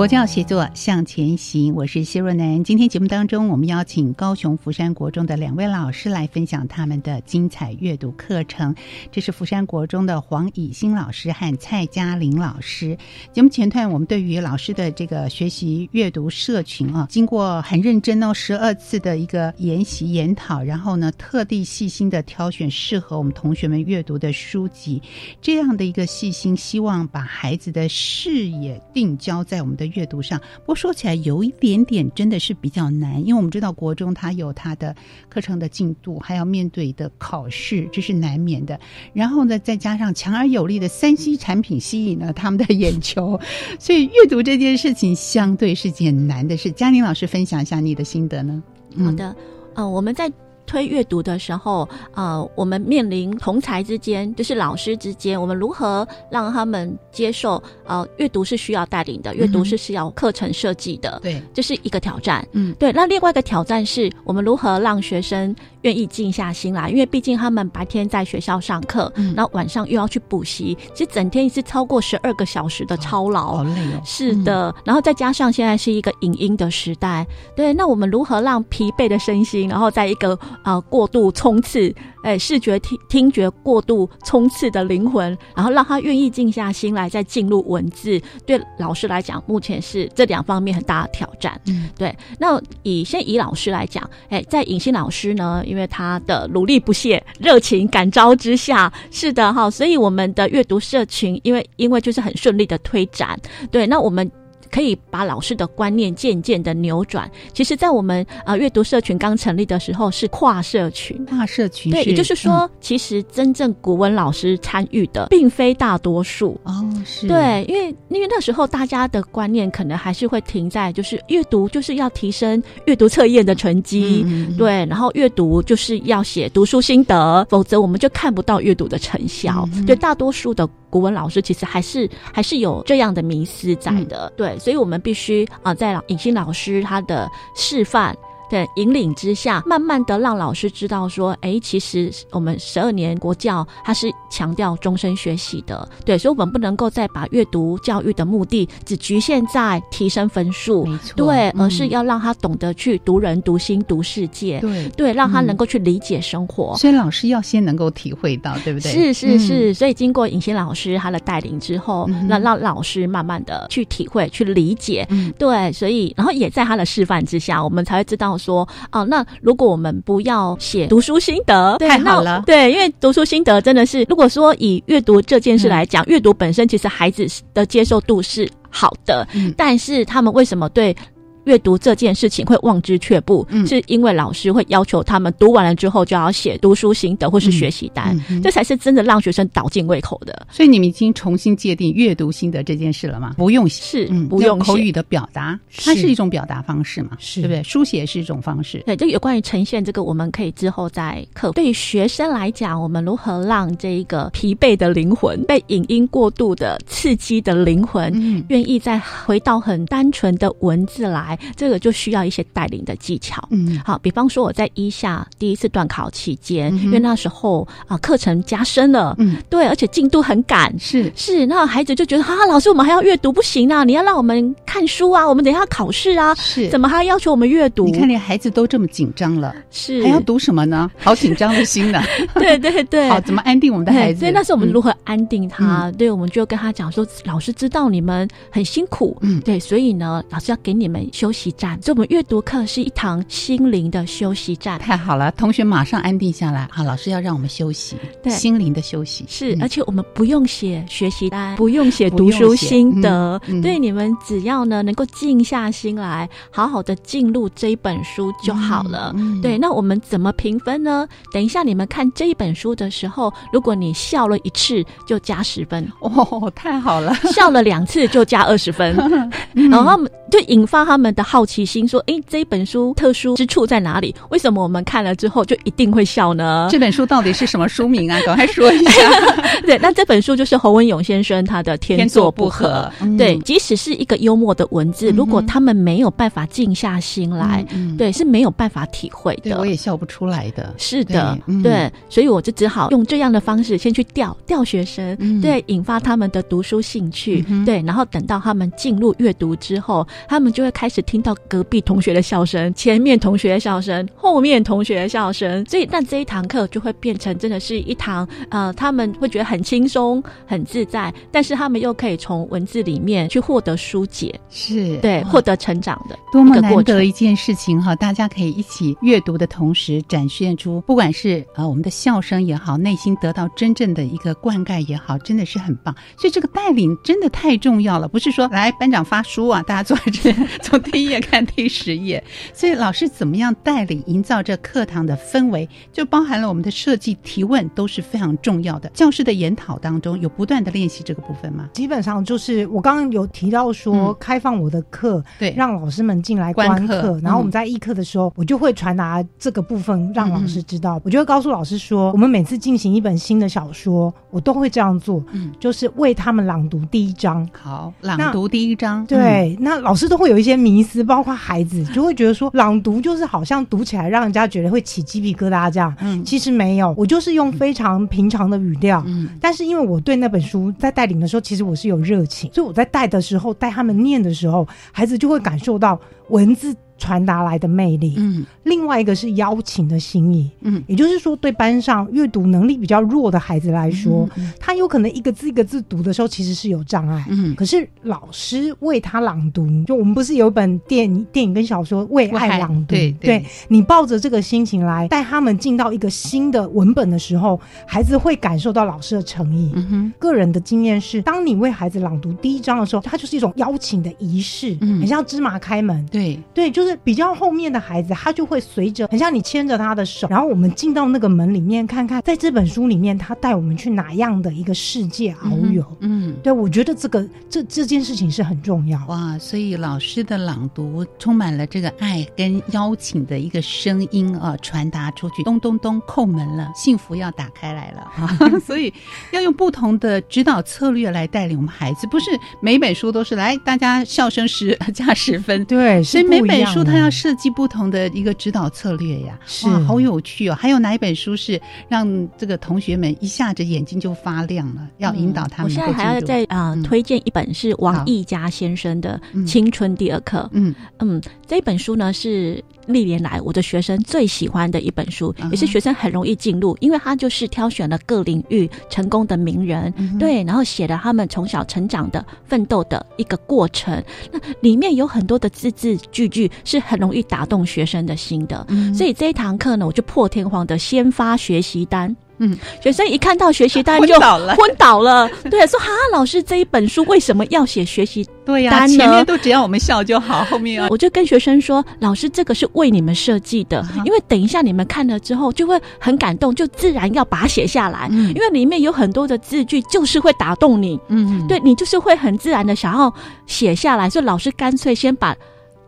[0.00, 2.64] 国教协作向前行，我是谢若楠。
[2.64, 8.74] 今天节目当中，我们邀请高雄福山国中的两位老师来分享他们的精彩阅读课程。
[9.12, 12.96] 这是福山国中的黄以新老师和蔡嘉玲老师。
[13.30, 25.02] 节目前段，我们对于老师的这个学习阅读社群啊，经过很认真哦，十二次的一个研习研讨，然后呢，特地细心的挑选适合我们同学们阅读的书籍，
[25.42, 29.89] 这样的一个细心，希望把孩子的视野定焦在我们的。
[29.94, 34.94] 阅读上，不过说起来有一点点真的是比较难，因为我们知道国中它有它的
[35.28, 38.78] 课程的进度，还要面对的考试，这是难免的。
[39.12, 43.38] 然后呢，再加上强而有力的三 C 产品吸引了他们的眼球，
[43.78, 46.70] 所以阅读这件事情相对是件难的事。
[46.72, 48.62] 嘉宁老师分享一下你的心得呢？
[48.98, 49.34] 好的，
[49.74, 50.30] 呃，我们在。
[50.70, 57.60] 推阅读的时候，呃，我们面临同才之间，就是老师之间，我们如何让他们接受？
[57.84, 62.46] 呃，阅读是需要带领的，阅读是需要课程设计的，对，这是一个挑战。
[62.52, 62.92] 嗯，对。
[62.92, 65.52] 那另外一个挑战是我们如何让学生
[65.82, 66.88] 愿意静下心来？
[66.88, 74.00] 因为毕竟他们白天在学校上课，然后晚上又要去补习，其实整天是超过十二个小时的操劳，好累哦。
[74.04, 88.20] 是的，然后再加上现在是一个影音的时代，对，那我们如何让疲惫的身心，然后在一个啊，过度冲刺，哎，视觉听听觉过度冲刺的灵魂，然后让他愿意静下心来，再进入文字。
[88.46, 91.60] 对老师来讲，目前是这两方面很大的挑战。
[91.66, 92.14] 嗯，对。
[92.38, 103.38] 那以先以老师来讲，哎，在尹欣老师呢，因为他的努力不懈、热情感召之下，是的哈，所以我们的阅读社群，因为因为就是很顺利的推展。
[103.70, 104.30] 对，那我们。
[104.70, 107.30] 可以把老师的观念渐渐的扭转。
[107.52, 116.58] 其实，在我们呃阅读社群刚成立的时候，是跨社群，跨社群，对，也就是说，其实真正古文老师参与的，并非大多数。
[116.64, 117.26] 哦，是。
[117.26, 124.24] 对，因为因为那时候大家的观念可能还是会停在就是阅读就是要提升阅读测验的成绩，
[124.56, 129.68] 对，然后阅读就是要写读书心得，否则我们就看不到阅读的成效。
[129.86, 138.16] 对，大多数的古文老师其实还是还是有这样的迷思在的，对，所以我们必须啊，在影星老师他的示范。
[138.50, 156.76] 的引领之下，慢慢的让老师知道说，哎，其实我们十二年国教它是强调终身学习的，对，所以我们不能够再把阅读教育的目的只局限在提升分数，没错，对，而是要让他懂得去读人、读心、读世界，对，对，让他能够去理解生活。
[156.76, 158.90] 所以老师要先能够体会到，对不对？
[158.90, 165.06] 是是是，所以经过尹欣老师他的带领之后，那让老师慢慢的去体会、去理解，
[165.38, 168.39] 对，所以然后也在他的示范之下，我们才会知道。
[168.40, 172.42] 说哦，那如果我们不要写读书心得，太好了。
[172.46, 180.96] 对，因为读书心得真的是，如果说以阅读这件事来讲，阅读本身其实孩子的接受度是好的，但是他们为什么对？
[181.44, 190.46] 阅读这件事情会望之却步，是因为老师会要求他们读完了之后就要写读书心得或是学习单，这才是真的让学生倒进胃口的。
[190.50, 193.34] 所以你们已经重新界定阅读心得这件事了吗？
[193.36, 197.10] 不用写，是不用口语的表达，它是一种表达方式嘛？
[197.18, 197.62] 是对不对？
[197.62, 198.82] 书写是一种方式。
[198.86, 201.50] 对，就有关于呈现这个，我们可以之后再课。
[201.52, 211.29] 对于学生来讲，我们如何让这一个疲惫的灵魂、被影音过度的刺激的灵魂，愿意再回到很单纯的文字来？
[211.56, 212.10] 这个就需。
[212.10, 221.08] 要一些带领的技巧，嗯，好，比方说我在一下第一次段考期间，因为那时候啊课程加深了，嗯，对，而且进度很赶，是。
[221.14, 227.84] 是，那孩子就觉得啊，老师我们还要阅读不行啊，你要让我们看书啊，我们等一下考试啊，是，怎么还要求我们阅读？
[227.86, 230.90] 你看连孩子都这么紧张了，是还要读什么呢？
[230.98, 232.02] 好紧张的心呢，
[232.34, 234.20] 对对对， 好，怎么安定我们的孩子？
[234.20, 235.90] 所以那时候我们如何安定他？
[235.92, 242.80] 对，我们就跟他讲说，老师知道你们很辛苦，嗯，对，所以呢，老师要给你们休息站，所以我们阅读课是。
[242.80, 245.30] 一堂心灵的休息站，太好了！
[245.32, 246.82] 同学马上安定下来啊！
[246.82, 259.14] 老师要让我们休息，对，心灵的休息是，而且我们不用写学习单，不用写读书心得，对你们只要呢能够静下心来，好好的进入这一本书就好了。
[259.42, 261.06] 对，那我们怎么评分呢？
[261.32, 267.12] 等一下你们看这一本书的时候，如果你笑了一次就加十分，哦，太好了！
[267.34, 268.96] 笑了两次就加二十分，
[269.52, 274.14] 然后就引发他们的好奇心，说：“哎，这一本。”书特殊之处在哪里？
[274.28, 276.68] 为什么我们看了之后就一定会笑呢？
[276.70, 278.20] 这本书到底是什么书名啊？
[278.24, 278.92] 赶快说一下。
[279.66, 282.88] 对，那这本书就是侯文勇先生他的《天作不合》。
[283.18, 289.58] 对，即使是一个幽默的文字，如果他们没有办法静下心来，对，是没有办法体会的。
[289.58, 290.74] 我也笑不出来的。
[290.78, 302.72] 是的，对，所以我就只好用这样的方式先去调调学生，对，引发他们的读书兴趣，对，然后等到他们进入阅读之后，他们就会开始听到隔壁同学的笑声。
[302.74, 317.94] 前面同学的笑声，后面同学的笑声，所以但这一堂课就会变成真的是一堂呃，他们会觉得很轻松、很自在，但是他们又可以从文字里面去获得疏解，是对获得成长的多么难得一件事情哈！
[317.94, 325.94] 大家可以一起阅读的同时，展现出不管是呃我们的笑声也好，内心得到真正的一个灌溉也好，真的是很棒。
[326.16, 332.22] 所以这个带领真的太重要了，不是说来班长发书啊，大家坐在这 从第一页看第十页。
[332.52, 338.88] 所以老师怎么样带领营造这课堂的氛围，就包含了我们的设计、提问都是非常重要的。
[338.90, 341.68] 教师的研讨当中有不断的练习这个部分吗？
[341.72, 351.00] 基本上就是我刚刚有提到说开放我的课，对，让老师们进来观课，然后我们在议课的时候，我就会传达这个部分让老师知道。
[351.02, 357.44] 我就会告诉老师说，我们每次进行一本新的小说，我都会这样做，嗯，就是为他们朗读第一章。
[357.50, 359.04] 好，朗读第一章。
[359.04, 362.30] 对，那老师都会有一些迷思，包括孩子就会觉得。
[362.32, 376.76] 说朗读就是好像读起来让人家觉得会起鸡皮疙瘩这样，嗯，其实没有，我就是用非常平常的语调，嗯，但是因为我对那本书在带领的时候，其实我是有热情，所以我在带的时候带他们念的时候，孩子就会感受到文字。
[377.00, 384.28] 传达来的魅力，嗯，另外一个是邀请的心意，嗯，也就是说，对班上阅读能力比较弱的孩子来说，
[384.60, 399.72] 他有可能一个字一个字读的时候其实是有障碍，嗯，可是老师为他朗读，就我们不是有本电影、电影跟小说为爱朗读，对，对你抱着这个心情来带他们进到一个新的文本的时候，孩子会感受到老师的诚意。
[399.74, 406.89] 嗯哼，个人的经验是，当你为孩子朗读第一章的时候，它就是一种邀请的仪式，嗯，很像芝麻开门，对，对，就是。
[406.98, 415.84] 比较后面的孩子，他就会随着很像你牵着他的手，然后我们进到那个门里面，看看在这本书里面，他带我们去哪样的一个世界遨游。
[416.00, 419.38] 嗯，对，我觉得这个这这件事情是很重要哇。
[419.38, 428.36] 所以老师的朗读充满了这个爱跟邀请的一个声音啊，传达出去，咚咚咚叩门了，幸福要打开来了啊。
[428.66, 428.92] 所以
[429.32, 432.30] 要用不同的指导策略来带领我们孩子，不是
[432.60, 436.79] 每本书都是来大家笑声十 加十分，对，所以每本书。
[436.84, 440.54] 他要设计不同的一个指导策略呀，哇好有趣哦。
[440.54, 444.88] 还有哪一本书是让这个同学们一下子眼睛就发亮了？
[444.98, 445.70] 要引导他们。
[445.70, 450.38] 我现在还要再啊推荐一本是王毅家先生的《青春第二课》。
[450.52, 451.20] 嗯嗯，
[451.50, 452.62] 这本书呢是。
[452.86, 464.02] 历年来，我的学生最喜欢的一本书，也是学生很容易进入，因为他就是挑选了各领域成功的名人，对，然后写了他们从小成长的奋斗的一个过程。
[464.32, 472.16] 那里面有很多的字字句句是很容易打动学生的心的，所以这一堂课呢，我就破天荒的先发学习单。
[472.40, 475.28] 嗯，学生一看到学习单就昏倒了，昏倒了。
[475.50, 478.88] 对，说哈，老师这一本书为什么要写学习对呀？
[478.88, 493.12] 前面都只要我们笑就好，后面啊我就跟学生说，老师这个是为你们设计的，因为等一下你们看了之后就会很感动，就自然要把它写下来，因为里面有很多的字句就是会打动你，嗯，对你就是会很自然的想要
[493.46, 495.36] 写下来，所以老师干脆先把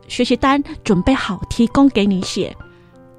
[0.07, 2.55] 学习单准备好，提供给你写。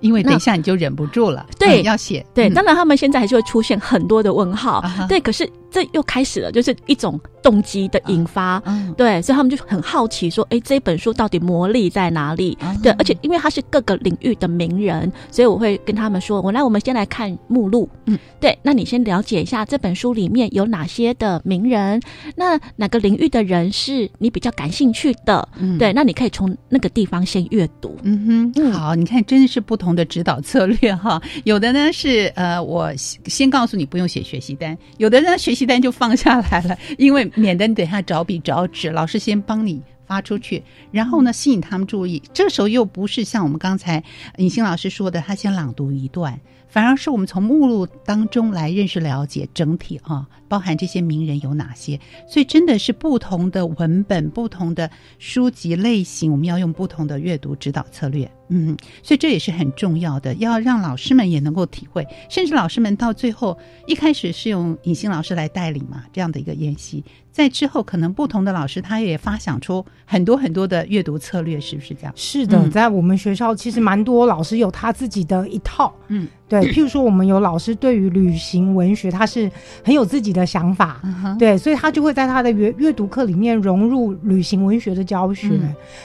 [0.04, 5.49] 因为等一下你就忍不住了，对，要写，对，当然他们现在还是会出现很多的问号，对，可是。
[5.74, 8.61] 这又开始了，就是一种动机的引发，
[8.95, 12.55] 对，所以他们就很好奇，说，哎，这本书到底魔力在哪里？
[12.84, 21.99] 对，而且因为他是各个领域的名人，所以我会跟他们说，我来，我们先来看目录，嗯，对，那你先了解一下这本书里面有哪些的名人，
[22.36, 25.49] 那哪个领域的人是你比较感兴趣的？
[25.57, 27.97] 嗯对，那你可以从那个地方先阅读。
[28.03, 35.62] 嗯哼，好，你看，真的是不同的指导策略哈，有的呢是呃，我先告诉你不用写学习单，有的呢学习。
[35.66, 42.22] 单就放下来了，因为免得你等下找笔找纸，老师先帮你发出去，然后呢吸引他们注意。
[42.34, 44.03] 这时候又不是像我们刚才
[44.38, 51.99] 尹欣老师说的，他先朗读一段，反而是我们从目录当中来认识了解整体啊，包含这些名人有哪些。
[52.28, 54.89] 所以真的是不同的文本、不同的
[55.20, 58.30] 书籍类型，我们要用不同的阅读指导策略。
[58.56, 72.13] 嗯，所以这也是很重要的，要让老师们也能够体会，甚至老师们到最后一开始是用尹欣老师来带领嘛，这样的一个演习，在之后可能不同的老师他也发想出很多很多的阅读策略，是不是这样？
[72.15, 79.51] 是的，在我们学校其实蛮多老师有他自己的一套，嗯，对， 譬如说我们有老师对于旅行文学他是
[79.84, 81.01] 很有自己的想法，
[81.39, 85.49] 对，所以他就会在他的阅阅读课里面融入旅行文学的教学，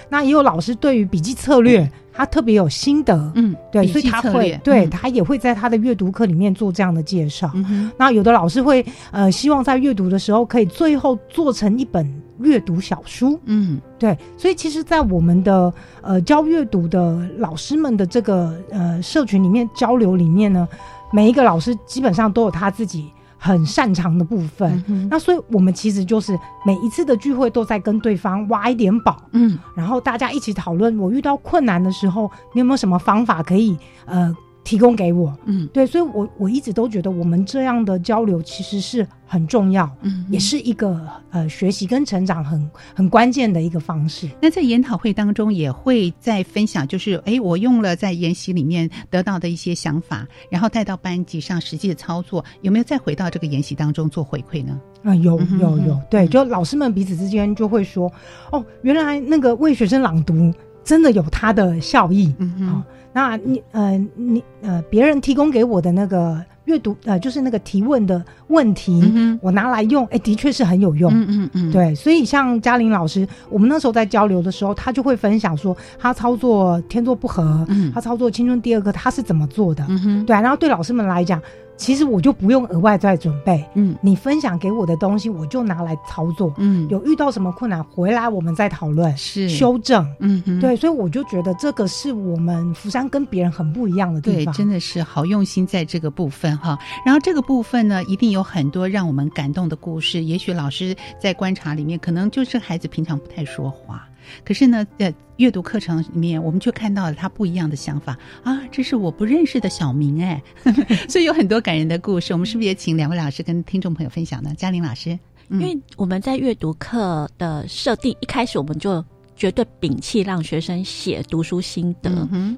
[0.09, 1.89] 那也有老师对于笔记策略。
[2.11, 7.49] 他特别有心得，嗯，对，所以他会，对他也会在他的阅读课里面做这样的介绍。
[7.97, 14.17] 那有的老师会，呃，希望在阅读的时候可以最后做成一本阅读小书，嗯，对。
[14.37, 20.67] 所以其实，在我们的呃教阅读的老师们的这个呃社群里面交流里面呢，
[21.13, 23.11] 每一个老师基本上都有他自己。
[23.41, 30.99] 很擅长的部分，那所以我们其实就是每一次的聚会都在跟对方挖一点宝，嗯，然后大家一起讨论。
[30.99, 34.37] 我遇到困难的时候，你有没有什么方法可以呃？
[34.69, 41.01] 提供给我，嗯，对，所以，我我一直都觉得我们这样的交流其实是很重要，嗯，也是一个
[41.31, 44.29] 呃学习跟成长很很关键的一个方式。
[44.43, 54.79] 那在研讨会当中也会在分享，就是哎，我用了在研习里面得到的一些想法，然后带到班级上实际的操作，有没有再回到这个研习当中做回馈呢？
[55.03, 58.13] 啊，有有有，对，就老师们彼此之间就会说，
[58.53, 60.53] 哦，原来那个为学生朗读
[60.85, 62.83] 真的有它的效益，嗯嗯。
[63.13, 71.11] 那你呃你呃别人提供给我的那个阅读呃就是那个提问的问题，我拿来用，哎，的确是很有用。
[71.13, 79.85] 嗯嗯嗯，对，所以像嘉玲老师，我们那时候在交流的时候，他就会分享说，他操作天作不合，他操作青春第二个，他是怎么做的？
[79.89, 81.41] 嗯哼，对，然后对老师们来讲。
[81.79, 96.77] 其实我就不用额外再准备，嗯，你分享给我的东西，我就拿来操作，嗯，有遇到什么困难回来我们再讨论，是修正，嗯，对，所以我就觉得这个是我们福山跟别人很不一样的地方，对，真的是好用心在这个部分哈。
[97.07, 100.25] 然后这个部分呢，一定有很多让我们感动的故事。
[100.25, 104.08] 也许老师在观察里面，可能就是孩子平常不太说话。
[104.45, 108.61] 可是呢，在阅读课程里面，我们却看到了他不一样的想法啊！
[108.71, 110.43] 这是我不认识的小明哎，
[111.09, 112.33] 所以有很多感人的故事。
[112.33, 114.53] 我们是不是也请两位老师跟听众朋友分享呢？
[114.57, 115.19] 嘉玲老师，
[115.51, 119.05] 因为我们在阅读课的设定一开始，我们就。
[119.39, 122.11] 绝对摒弃让学生写读书心得，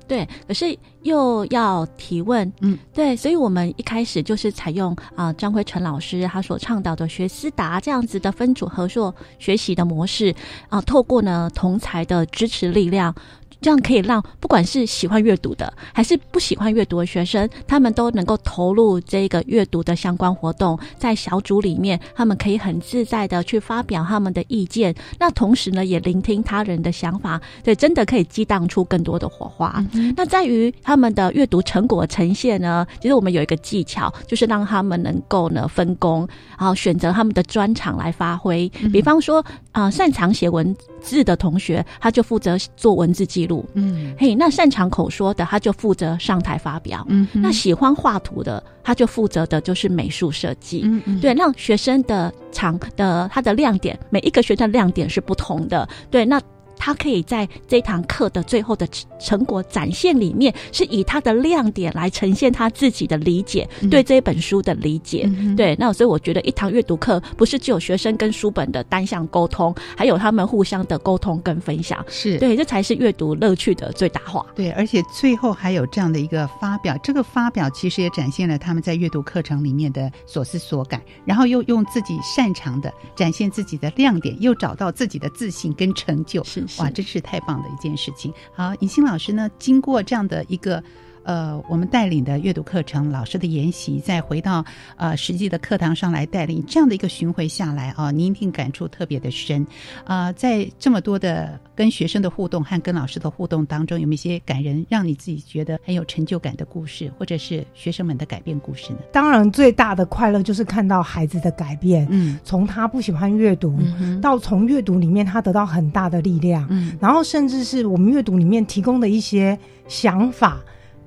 [0.09, 10.35] 对，可是又要提问，嗯，对，所以我们一开始就是采用啊张辉成老师他所倡导的学思达这样子的分组合作学习的模式
[10.71, 13.15] 啊，透过呢同才的支持力量。
[13.61, 24.95] 这样可以让不管是喜欢阅读的，还是不喜欢阅读的学生，他们都能够投入这个阅读的相关活动，在小组里面，他们可以很自在的去发表他们的意见。
[25.19, 29.85] 那同时呢，也聆听他人的想法，对，真的可以激荡出更多的火花。
[30.17, 36.27] 那在于他们的阅读成果呈现呢，其实我们有一个技巧，就是让他们能够呢分工，
[36.59, 38.67] 然后选择他们的专长来发挥。
[38.91, 43.50] 比方说啊，擅长写文字的同学，他就负责做文字记录。
[43.75, 47.07] 嗯，嘿，那擅长口说的，他就负责上台发表。
[47.09, 50.83] 嗯，那喜欢画图的，他就负责的就是美术设计。
[50.85, 55.89] 嗯嗯，对，让学生的长的他的亮点，每一个学生的亮点是不同的。
[56.11, 56.41] 对，那。
[56.81, 58.89] 他可以在这堂课的最后的
[59.21, 65.31] 成果展现里面，是以他的亮点来呈现他自己的理解，对这本书的理解。
[65.55, 72.03] 对，那所以我觉得一堂阅读课不是只有学生跟书本的单向沟通，还有他们互相的沟通跟分享。
[72.09, 74.47] 是对，这才是阅读乐趣的最大化。
[74.55, 86.43] 对，而且最后还有这样的一个发表，这个发表其实也展现了他们在阅读课程里面的所思所感，然后又用自己擅长的展现自己的亮点，又找到自己的自信跟成就。
[86.45, 86.65] 是。
[86.79, 88.33] 哇，真是太棒的一件事情！
[88.53, 90.83] 好，尹欣老师呢，经过这样的一个。
[91.25, 94.65] 呃，我们带领的阅读课程，老师的研习，再回到
[94.97, 99.67] 呃实际的课堂上来带领，这样的一个巡回下来啊，您一定感触特别的深
[100.05, 100.33] 啊。
[100.33, 108.99] 在这么多的跟学生的互动和跟老师的互动当中，有没有一些感人，让你自己觉得很有成就感的故事，或者是学生们的改变故事呢？
[109.13, 113.79] 当然，最大的快乐就是看到孩子的改变，嗯，从他不喜欢阅读，
[114.23, 120.61] 到从阅读里面他得到很大的力量，嗯，然后甚至是我们阅读里面提供的一些想法。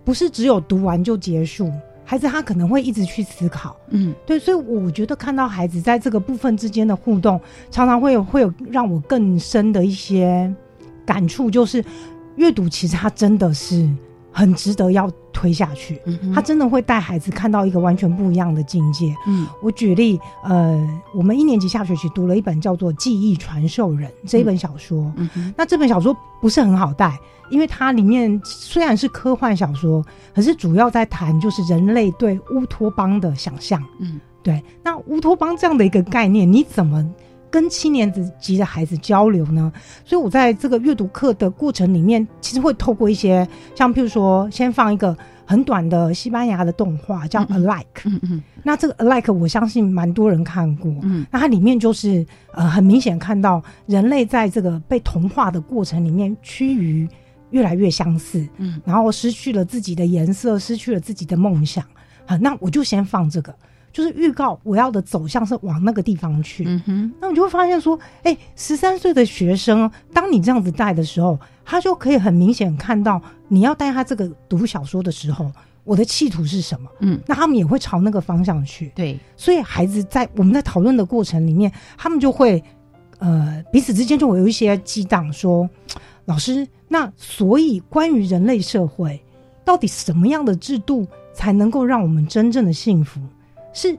[0.03, 1.71] 不是只有读完就结束，
[2.03, 7.39] 孩子他可能会一直去思考，嗯，对，所以我觉得看到孩子在这个部分之间的互动，
[7.71, 10.53] 常常会有会有让我更深的一些
[11.05, 11.83] 感触，就是
[12.35, 13.89] 阅读其实它真的是
[14.33, 16.01] 很值得要推下去，
[16.33, 19.15] 他真的会带孩子看到一个完全不一样的境界。
[19.27, 27.17] 嗯，我举例，呃，我们一年级下学期读了一本叫做《记忆传授人》这一本小说，嗯那这本小说不是很好带。
[27.49, 30.03] 因为它里面虽然是科幻小说，
[30.33, 33.83] 可是主要在谈就是人类对乌托邦的想象。
[33.99, 34.63] 嗯，对。
[34.81, 37.05] 那乌托邦这样的一个概念，你怎么
[37.53, 39.71] 跟七年级的孩子交流呢？
[40.03, 47.83] 所以我在这个阅读课的过程里面，其实会透过一些像，譬如说，先放一个很短的西班牙的动画，叫《Alike》。
[48.05, 48.43] 嗯嗯。
[48.63, 50.91] 那这个《Alike》，我相信蛮多人看过。
[51.03, 51.23] 嗯。
[51.29, 57.07] 那它里面就是呃，很明显看到人类在这个被同化的过程里面趋于。
[57.51, 61.85] 越来越相似，嗯，然后失去了自己的颜色，失去了自己的梦想，
[62.25, 63.53] 好，那我就先放这个，
[63.93, 75.49] 就是预告我要的走向是往那个地方去，嗯哼，那我就会发现说，哎，十三岁的学生，当你这样子带的时候，他就可以很明显看到你要带他这个读小说的时候，
[75.85, 82.61] 我的企图是什么，嗯，那他们也会朝那个方向去，对，所以孩子在我们在讨论的过程里面，他们就会，
[83.19, 85.69] 呃，彼此之间就会有一些激荡，说。
[86.25, 89.21] 老师，那所以关于人类社会，
[89.65, 93.19] 到底什么样的制度才能够让我们真正的幸福？
[93.73, 93.97] 是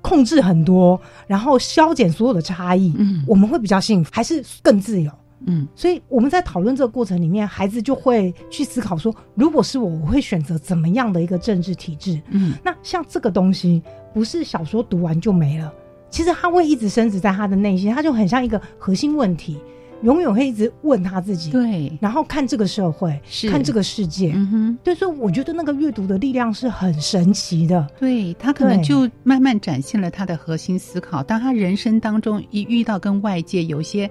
[0.00, 5.10] 控制很多，然后消减所有的差异，嗯，我们会比较幸福，还是更自由？
[5.46, 12.20] 嗯，所以我们在讨论这个过程里面，孩子就会去思考说，如果是我，我会选择怎么样的一个政治体制？
[12.30, 13.82] 嗯，那像这个东西，
[14.14, 15.70] 不是小说读完就没了，
[16.08, 19.58] 其实他会一直升值在他的内心，他就很像一个核心问题。
[20.04, 31.22] 永远会一直问他自己，对，然后看这个社会，看这个世界，嗯哼，对，所以我觉得那个阅读的力量是很神奇的，对他可能就慢慢展现了他的核心思考。
[31.22, 34.08] 当他人生当中一遇到跟外界有一些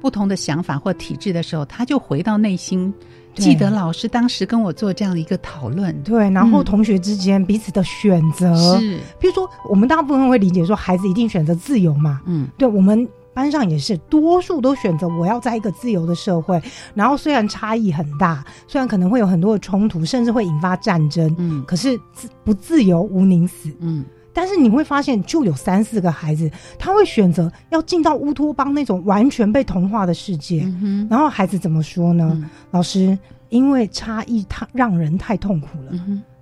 [0.00, 2.92] 不同的想法或体制的时候，他就回到内心
[3.34, 8.54] 记得老师当时跟我做这样的一个讨论，对，然后同学之间彼此的选择。
[8.78, 16.62] 是，比如说我们大部分会理解说孩子一定选择自由嘛，嗯，对我们班上也是多数都选择我要在一个自由的社会，
[16.94, 24.04] 然后虽然差异很大，虽然可能会有很多的冲突，甚至会引发战争，嗯，可是自不自由无宁死，嗯。
[24.36, 30.68] 但是你会发现，就有三四个孩子，他会选择要进到乌托邦那种完全被同化的世界。
[31.08, 32.50] 然后孩子怎么说呢？
[32.72, 33.16] 老师，
[33.48, 35.92] 因为差异太让人太痛苦了。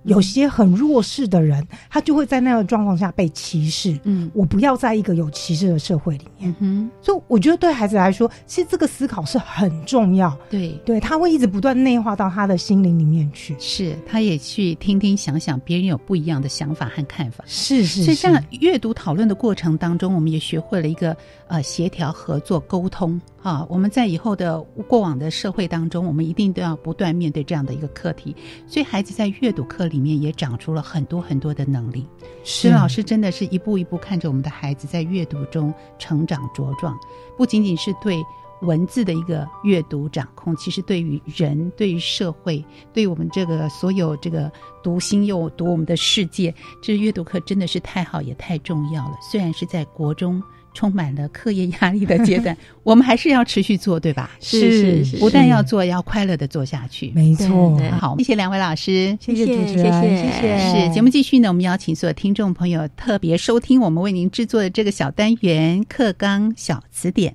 [0.03, 3.97] 有些很弱势的人，他就会在那个状况下被歧视。
[4.03, 6.53] 嗯，我不要在一个有歧视的社会里面。
[6.59, 10.37] 嗯，所以我觉得对孩子来说，其实这个思考是很重要。
[10.49, 13.55] 对，对他会一直不断内化到他的心灵里面去。
[13.59, 17.43] 是，他也去听听、想想别人有不一样的想法和看法。
[17.47, 18.03] 是是。
[18.03, 21.15] 所以，像阅读讨论的过程当中，我们也学会了一个
[21.47, 23.19] 呃协调、合作、沟通。
[23.43, 28.33] 啊，我们在以后的过往的社会当中，我们一定都要不断面对这样的一个课题。
[28.65, 32.07] 所以，孩子在阅读课里面也长出了很多很多的能力。
[32.45, 36.97] 是老师真的是一步一步看着我们的孩子在阅读中成长茁壮，
[37.37, 38.23] 不仅仅是对
[38.61, 42.63] 文字的一个阅读掌控，其实对于人、对于社会、
[42.93, 44.49] 对我们这个所有这个
[44.81, 49.17] 读心又读我们的世界，这阅读课真的是太好也太重要了。
[49.21, 50.41] 虽然是在国中。
[50.73, 54.29] 充满了课业压力的阶段， 我们还是要持续做，对吧？
[54.39, 57.11] 是是，是不但要做，要快乐的做下去。
[57.15, 60.87] 没错，好，谢谢两位老师，谢谢主持人，谢谢。
[60.87, 67.33] 是节目继续呢，我们邀请所有听众朋友特别收听我们为您制作的这个小单元《课纲小词典》，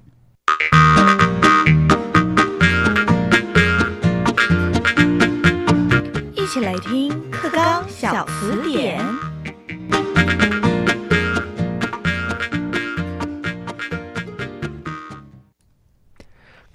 [6.35, 9.01] 一起来听《课纲小词典》。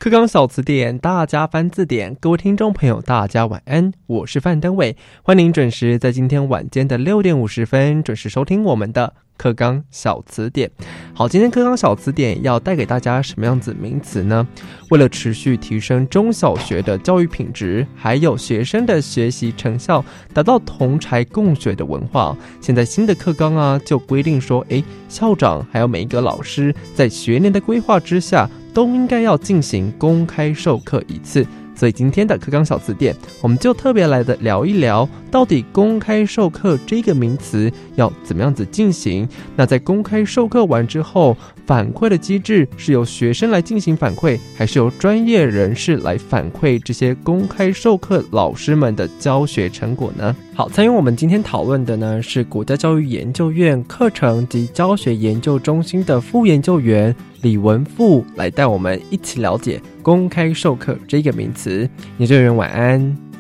[0.04, 2.14] 课纲小词典，大家翻字典。
[2.16, 10.70] 各位听众朋友，大家晚安，我是范登伟，欢迎准时在今天晚间的六点五十分准时收听我们的课纲小词典。
[11.14, 14.48] 好，今天课纲小词典要带给大家什么样子名词呢？
[14.90, 20.04] 为了持续提升中小学的教育品质，还有学生的学习成效，
[20.34, 28.50] 达到同才共学的文化，现在新的课纲啊，就规定说，诶，校长还有每一个老师在学年的规划之下。
[28.74, 39.28] 都应该要进行公开授课一次，所以今天的课纲小词典，我们就特别来的聊一聊，到底公开授课这个名词要怎么样子进行？
[39.56, 50.36] 那在公开授课完之后，反馈的机制是由学生来进行反馈，还是由专业人士来反馈这些公开授课老师们的教学成果呢？
[50.54, 57.14] 好，参与我们今天讨论的呢是国家教育研究院课程及教学研究中心的副研究员。
[57.42, 61.90] 李文富来带我们一起了解公开授课这个名词。
[62.20, 63.33] 研究员晚安。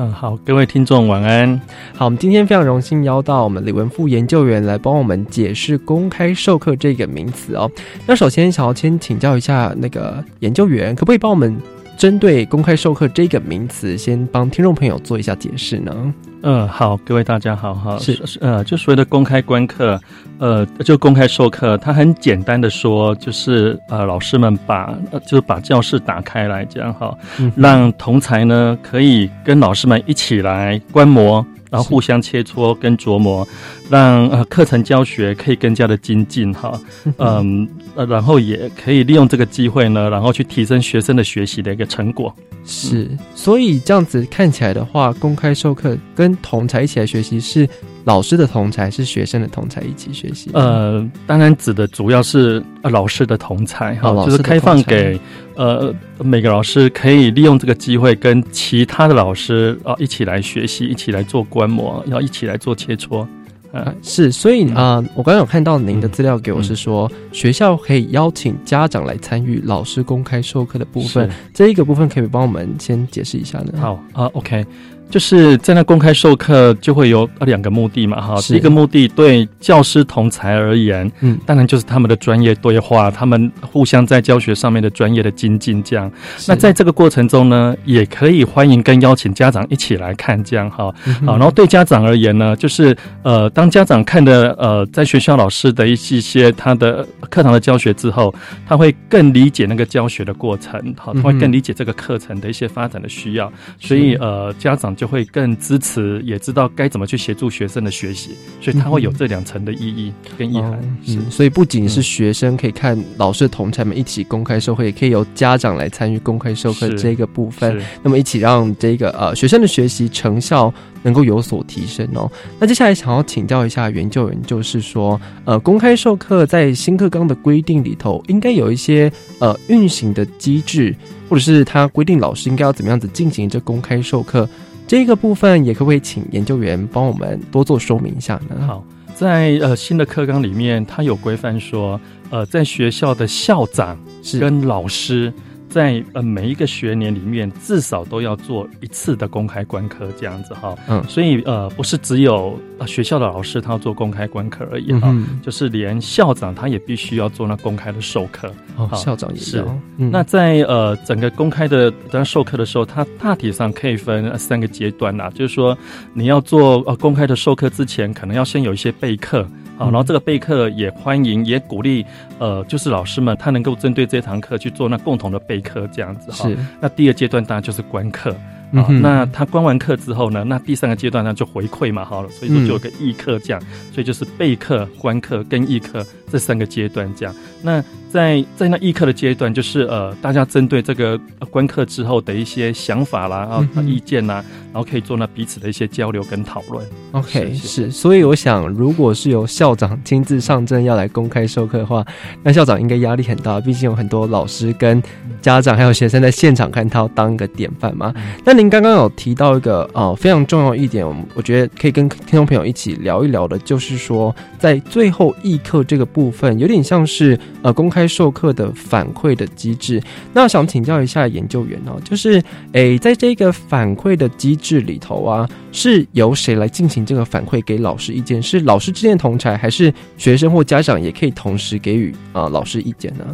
[0.00, 1.60] 嗯，好，各位听众晚安。
[1.94, 7.70] 好，我们今天非常荣幸邀到我们李文富研究员来帮我们解释公开授课这个名词哦。
[8.06, 11.54] 那首先想要先请教一下那个研究员，可不可以帮我们
[12.00, 16.14] 针对公开授课这个名词，先帮听众朋友做一下解释呢？
[16.40, 20.00] 嗯，好，各位大家好哈，是呃，就所谓的公开观课，
[20.38, 24.96] 呃，就公开授课，它很简单的说，就是呃，老师们把
[25.26, 27.14] 就是把教室打开来这样哈，
[27.54, 31.44] 让同才呢可以跟老师们一起来观摩。
[31.70, 33.46] 然后互相切磋跟琢磨，
[33.90, 36.80] 让呃课程教学可以更加的精进哈，
[37.18, 42.34] 嗯呃，然后也可以利用这个机会呢，然后去提升学生的学习的一个成果。
[42.64, 47.68] 是，所以这样子看起来的话，公开授课跟同才一起来学习是。
[48.04, 50.48] 老师的同才是学生的同才一起学习。
[50.54, 55.20] 呃，当然指的主要是老师的同才哈，就是开放给
[55.54, 63.26] 呃每个老师可以利用这个机会跟其他的老师啊一起来学习，一起来做观摩，要一起来做切磋。
[63.72, 73.74] 啊，是，所以啊，我刚刚有看到您的资料给我是说，学校可以邀请家长来参与老师公开授课的部分，这一个部分可以帮我们先解释一下呢？
[73.78, 74.66] 好啊，OK。
[75.10, 86.10] 就是在那公开授课就会有两个目的嘛，哈，第一个目的对教师同才而言，嗯，当然就是他们的专业对话，他们互相在教学上面的专业的精进，这样。
[86.46, 90.94] 那在这个过程中呢，也可以欢迎跟邀请家长一起来看，这样哈，
[91.26, 98.32] 好，然后对家长而言呢，就是呃，当家长看的呃，在学校老师的一些些他的课堂的教学之后，
[98.64, 104.94] 他会更理解那个教学的过程，好，他会更理解这个课程的一些发展的需要，所以呃，家长。
[105.00, 110.78] 就会更支持，也知道该怎么去协助学生的学习，所以它会有这两层的意义跟意涵。
[111.08, 120.70] 嗯，所以不仅是学生可以看老师同才们一起公开授课，也可以由家长来参与公开授课这个部分，那么一起让这个呃学生的学习成效。
[121.02, 122.30] 能够有所提升哦。
[122.58, 130.94] 那接下来想要请教一下研究员，就是说，呃，公开授课在新课纲的规定里头，应该有一些呃运行的机制，
[131.26, 134.46] 或者是他规定老师应该要怎么样子进行这公开授课
[134.90, 138.66] 这个部分，也可不可以请研究员帮我们多做说明一下呢？
[138.66, 138.84] 好，
[139.14, 143.96] 在呃新的课纲里面，它有规范说，呃，在学校的校长
[144.40, 145.32] 跟老师。
[145.70, 150.76] 在呃每一个学年里面，至少都要做一次的公开观课，这样子哈。
[150.88, 158.52] 嗯，所以呃不是只有学校的老师他要做公开观课而已哈，就是连校长他也必须要做那公开的授课。
[158.76, 159.64] 哦，校长也是。
[159.96, 165.76] 那在呃整个公开的当授课的时候，它大体上可以分三个阶段啦，就是说
[166.12, 169.46] 你要做呃公开的授课之前，可能要先有一些备课。
[169.80, 172.04] 好，然后这个备课也欢迎，也鼓励，
[172.38, 176.46] 呃，就是老师们他能够针对这堂课去做那共同的备课这样子哈。
[176.46, 176.58] 是。
[176.78, 178.36] 那第二阶段当然就是观课。
[178.72, 180.44] 啊，那他观完课之后呢？
[180.44, 183.60] 那第三个阶段呢就回馈嘛，好了，所以说就有个议课这样，
[183.90, 187.34] 所以就是备课、观课跟议课这三个阶段这样。
[187.62, 191.18] 那在在那议课的阶段，就是呃，大家针对这个
[191.50, 196.84] 观课之后的一些想法啦、啊意见呐，然后可以做那彼此的一些交流跟讨论。
[197.12, 202.04] OK，是，所以我想，如果是由校长亲自上阵要来公开授课的话，
[202.42, 205.00] 那校长应该压力很大，毕竟有很多老师跟
[205.40, 208.12] 家长还有学生在现场看他当一个典范嘛。
[208.44, 220.02] 那您刚刚有提到一个呃非常重要一点，我我觉得可以跟听众朋友一起聊一聊的，就是说在最后议课这个部分，有点像是呃公开授课的反馈的机制。
[220.32, 222.42] 那想请教一下研究员哦，就是
[222.72, 228.42] 诶在这个反馈的机制里头啊，是由谁来进行这个反馈给老师意见？
[228.42, 233.24] 是老师之间同才，还是学生或家长也可以同时给予啊老师意见呢？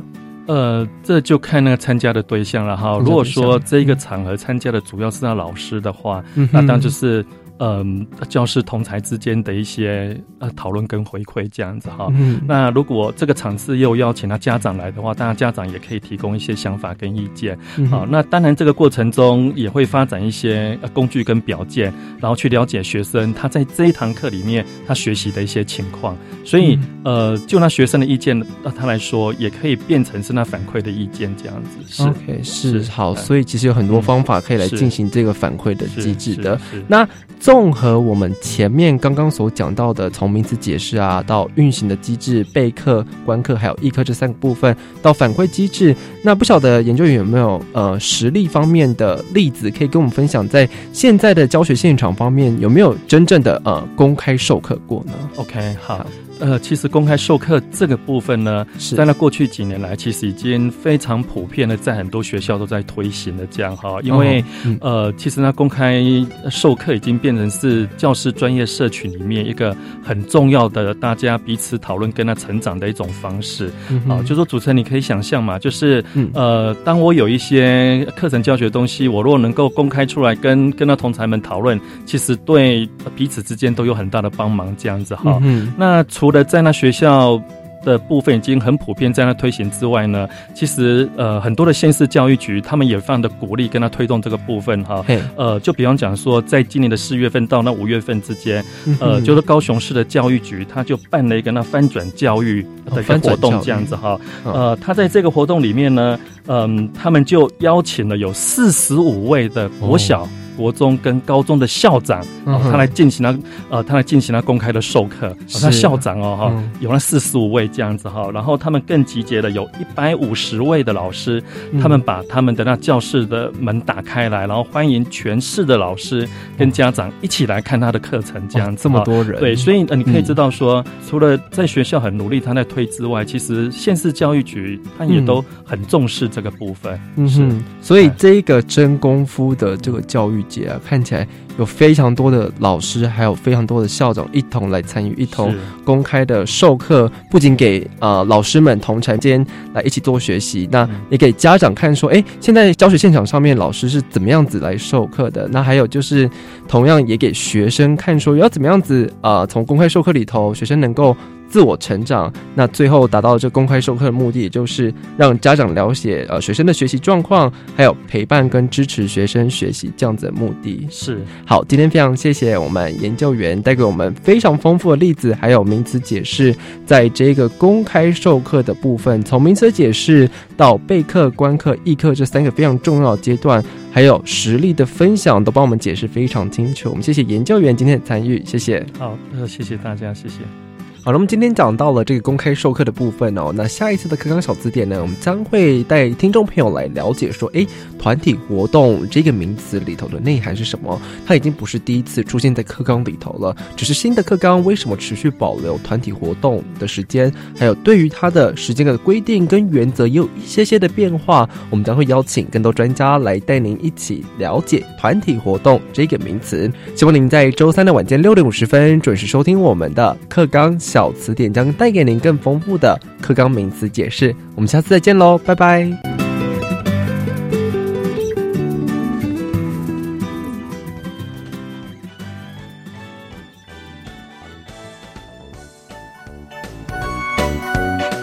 [0.46, 2.98] 呃，这就看那个参加的对象了哈。
[2.98, 6.22] 如果说这一个场合参加的主要是那老师的话，
[6.52, 7.24] 那当然就是。
[7.58, 12.08] 嗯，教师同才之间的一些呃讨论跟回馈这样子哈。
[12.12, 17.58] 嗯那如果这个场次又邀请他家长来的话，当然家长也可以提供一些想法跟意见。
[17.90, 26.16] 好，那当然这个过程中也会发展一些工具跟表件，然后去了解学生他在这一堂课里面他学习的一些情况。
[26.44, 31.78] 所以呃，就那学生的意见，那他来说也可以变成是那反馈的意见这样子。
[31.88, 33.14] 是 OK，是好。
[33.14, 36.60] 所以其实有很多方法可以来进行这个反馈的机制的。
[36.86, 37.08] 那
[37.46, 45.94] 综合我们前面刚刚所讲到的，从名词解释啊，到运行的机制、备课、观课，还有议课这三个部分，到反馈机制，
[46.24, 56.04] 那不晓得研究员有没有呃实例方面的例子可以跟我们分享，在现在的教学现场方面有没有真正的呃公开授课过呢？OK，好。
[56.40, 63.98] 呃，其实公开授课这个部分呢，在那过去几年来，其实已经非常普遍的，在很多学校都在推行的这样哈。
[64.02, 64.44] 因为
[64.80, 66.02] 呃，其实呢，公开
[66.50, 73.70] 授课已经变成是教师专业社群里面一个很重要的，大家彼此讨论跟他成长的一种方式。
[74.08, 85.40] 啊，就说主持人，你可以想象嘛，就是呃，当我有一些课程教学东西，我如果能够公开出来，跟跟他同才们讨论，其实对彼此之间都有很大的帮忙，这样子哈。
[85.76, 87.40] 那除除了在那学校
[87.84, 95.04] 的部分已经很普遍在那推行之外呢，其实呃很多的县市教育局他们也非常的鼓励跟他推动这个部分哈。
[95.36, 98.60] 呃，就比方讲说，在今年的四月份到那五月份之间，
[98.98, 104.18] 呃，就是高雄市的教育局他就办了一个那翻转教育的一个活动这样子哈。
[104.42, 106.18] 呃，他在这个活动里面呢，
[106.48, 110.28] 嗯，他们就邀请了有四十五位的国小。
[110.56, 113.38] 国中跟高中的校长，他来进行了
[113.68, 115.36] 呃，他来进行了公开的授课。
[115.60, 121.42] 他校长哦哈，有了四十五位这样子哈，然后他们更集结了有一百五十位的老师，
[121.80, 126.26] 他们把他们的那教室的门打开来，然后欢迎全市的老师
[126.56, 128.82] 跟家长一起来看他的课程这样子。
[128.82, 136.98] 这么多人，对，所以呃，你可以知道说，除了在学校很努力他在推之外，其实县市教育局他也都很重视这个部分。
[137.16, 140.45] 嗯哼，所以这一个真功夫的这个教育。
[140.48, 141.26] 节啊，看起来
[141.58, 149.44] 有非常多的老师，还有非常多的校长一同来参与，一同公开的授课，不仅给呃老师们同城间
[149.74, 155.48] 来一起做学习，那也给家长看说，哎，现在教学现场上面老师是怎么样子来授课的？
[155.50, 156.28] 那还有就是
[156.68, 161.16] 同样也给学生看说，要怎么样子啊，从公开授课里头，学生能够
[161.48, 162.32] 自我成长。
[162.54, 170.86] 那最后达到这公开授课的目的，也就是让家长了解呃学生的学习状况，还有陪伴跟支持学生学习这样子的目的。
[170.90, 186.90] 是好，今天非常谢谢我们研究员带给我们非常丰富的例子，还有名词解释，在这个公开授课的部分，从名词解释到备课、观课、议课这三个非常重要的阶段，还有实例的分享，都帮我们解释非常清楚。
[186.90, 188.84] 我们谢谢研究员今天的参与，谢谢。
[188.98, 190.65] 好，呃，谢谢大家，谢谢。
[191.06, 193.52] 好了，我们今天讲到了这个公开授课的部分哦。
[193.54, 197.64] 那下一次的课纲小字典呢，我们将会带听众朋友来了解说，哎，
[197.96, 201.00] 团体活动这个名词里头的内涵是什么？
[201.24, 211.48] 它已经不是第一次出现在课纲里头了，只是新的课纲为什么持续保留团体活动的时间，还有对于它的时间的规定跟原则也有一些些的变化。
[211.70, 216.68] 我们将会邀请更多专家来带您一起了解团体活动这个名词。
[216.96, 220.76] 希望您在周三的晚间六点五十分准时收听我们的课纲。
[220.95, 224.34] 小小词典将带给您更丰富的课纲名词解释。
[224.54, 225.84] 我们下次再见喽，拜拜！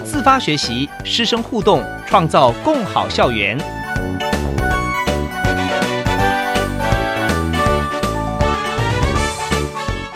[0.03, 3.55] 自发学习，师生互动，创造共好校园。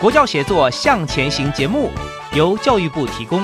[0.00, 1.92] 国教协作向前行节目。
[2.38, 3.42] 由教育部提供。